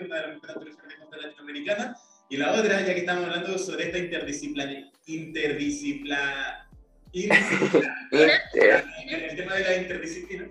[0.00, 0.76] una de las mejores
[1.22, 2.00] latinoamericanas.
[2.28, 6.68] Y la otra, ya que estamos hablando sobre esta interdisciplina, interdisciplina,
[7.12, 10.50] interdisciplina el tema de la interdisciplina,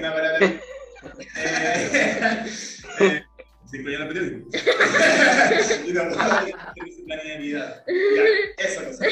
[0.00, 0.38] palabra.
[1.36, 2.44] eh,
[3.00, 3.24] eh,
[3.72, 4.48] La periódico.
[7.40, 7.50] y.
[7.52, 7.82] Ya,
[8.58, 9.08] eso no sé.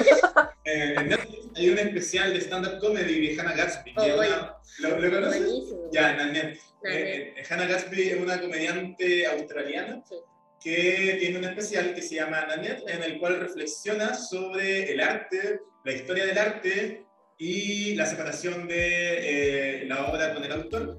[0.64, 3.92] Eh, en Netflix hay un especial de stand-up comedy de Hannah Gatsby.
[3.96, 5.44] Oh, una, ¿lo, ¿Lo conoces?
[5.46, 5.90] Buenísimo.
[5.92, 6.64] Ya, en Netflix.
[6.84, 10.14] Eh, eh, Hannah Gatsby es una comediante australiana Sí.
[10.62, 15.60] que tiene un especial que se llama Nanette, en el cual reflexiona sobre el arte,
[15.84, 17.04] la historia del arte
[17.38, 20.98] y la separación de eh, la obra con el autor,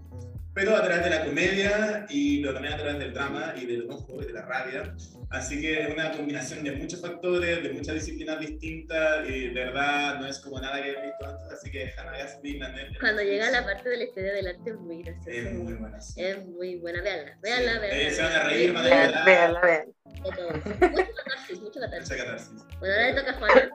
[0.54, 3.84] pero a través de la comedia y pero también a través del drama y del
[3.84, 4.93] enojo y de la rabia.
[5.30, 10.20] Así que es una combinación de muchos factores, de muchas disciplinas distintas y de verdad
[10.20, 12.60] no es como nada que he visto antes, así que Hannah Gatsby.
[12.99, 15.32] Cuando llega la parte de la historia del arte es muy graciosa.
[15.32, 16.02] Es muy buena.
[16.02, 16.22] sí.
[16.24, 17.06] Es muy buena, Sí,
[17.41, 17.88] véanla.
[17.88, 19.08] eh, se van a reír, van a
[19.47, 19.86] llorar.
[19.86, 20.52] De todo.
[20.54, 22.10] Mucho catarsis, mucho catarsis.
[22.12, 22.66] Mucha catarsis.
[22.80, 23.72] Bueno, ahora le toca a Juana.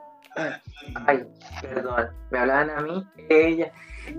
[1.07, 1.25] Ay,
[1.63, 3.73] perdón, me hablaban a mí, ella.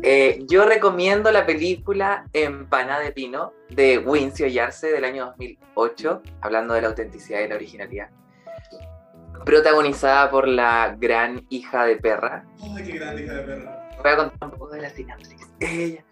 [0.03, 6.73] Eh, yo recomiendo la película Empana de Pino de Wincio Yarse del año 2008, hablando
[6.73, 8.09] de la autenticidad y la originalidad.
[9.45, 12.45] Protagonizada por la gran hija de perra.
[12.61, 13.89] Ay, qué grande hija de perra.
[14.01, 15.47] Voy a contar un poco de la sinapsis.
[15.59, 16.03] Ella.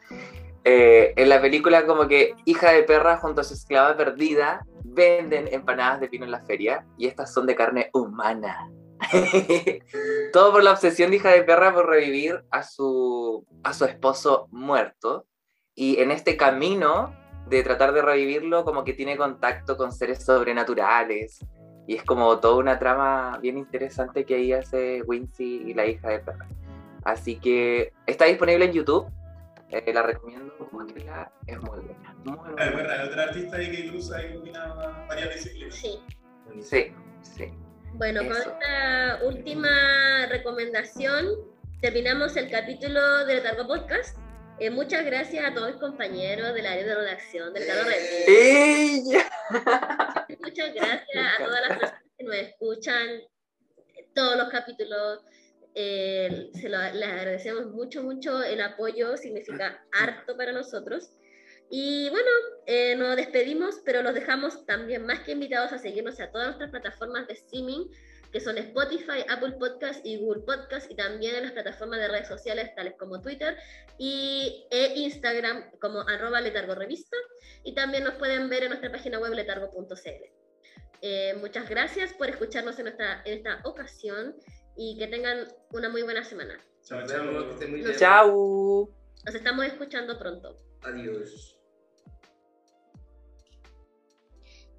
[0.63, 5.47] Eh, en la película, como que hija de perra junto a su esclava perdida venden
[5.51, 8.71] empanadas de pino en la feria y estas son de carne humana.
[10.33, 14.47] Todo por la obsesión de hija de perra por revivir a su, a su esposo
[14.51, 15.27] muerto.
[15.73, 17.13] Y en este camino
[17.47, 21.45] de tratar de revivirlo, como que tiene contacto con seres sobrenaturales.
[21.87, 26.09] Y es como toda una trama bien interesante que ahí hace Wincy y la hija
[26.09, 26.47] de perra.
[27.03, 29.05] Así que está disponible en YouTube.
[29.69, 31.31] Eh, la recomiendo, es muy buena.
[32.23, 32.65] Muy buena.
[32.65, 35.75] Es verdad, otra artista ahí que cruza y combina varias disciplinas.
[35.75, 35.99] Sí.
[36.61, 37.51] Sí, sí.
[37.97, 38.51] Bueno, con Eso.
[38.51, 41.27] esta última recomendación
[41.81, 44.17] terminamos el capítulo del Targo Podcast.
[44.59, 48.27] Eh, muchas gracias a todos mis compañeros del área de redacción del Targo Red.
[48.27, 49.31] ¡Ella!
[50.41, 53.07] Muchas gracias a todas las personas que nos escuchan
[54.13, 55.23] todos los capítulos.
[55.73, 58.43] Eh, se lo, les agradecemos mucho, mucho.
[58.43, 61.11] El apoyo significa harto para nosotros.
[61.69, 62.29] Y bueno,
[62.67, 66.69] eh, nos despedimos, pero los dejamos también más que invitados a seguirnos a todas nuestras
[66.69, 67.87] plataformas de streaming,
[68.31, 72.27] que son Spotify, Apple Podcast y Google Podcast, y también en las plataformas de redes
[72.27, 73.57] sociales tales como Twitter
[73.97, 77.17] y, e Instagram como arroba letargo revista,
[77.63, 80.45] y también nos pueden ver en nuestra página web letargo.cl.
[81.01, 84.35] Eh, muchas gracias por escucharnos en, nuestra, en esta ocasión
[84.75, 86.57] y que tengan una muy buena semana.
[86.83, 87.51] Chao, Nos vemos, que chao.
[87.51, 87.95] estén muy bien.
[87.97, 88.89] ¡Chao!
[89.25, 90.57] Nos estamos escuchando pronto.
[90.81, 91.54] Adiós.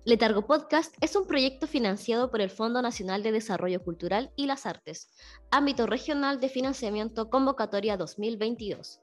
[0.07, 4.65] Letargo Podcast es un proyecto financiado por el Fondo Nacional de Desarrollo Cultural y las
[4.65, 5.11] Artes,
[5.51, 9.01] ámbito regional de financiamiento convocatoria 2022.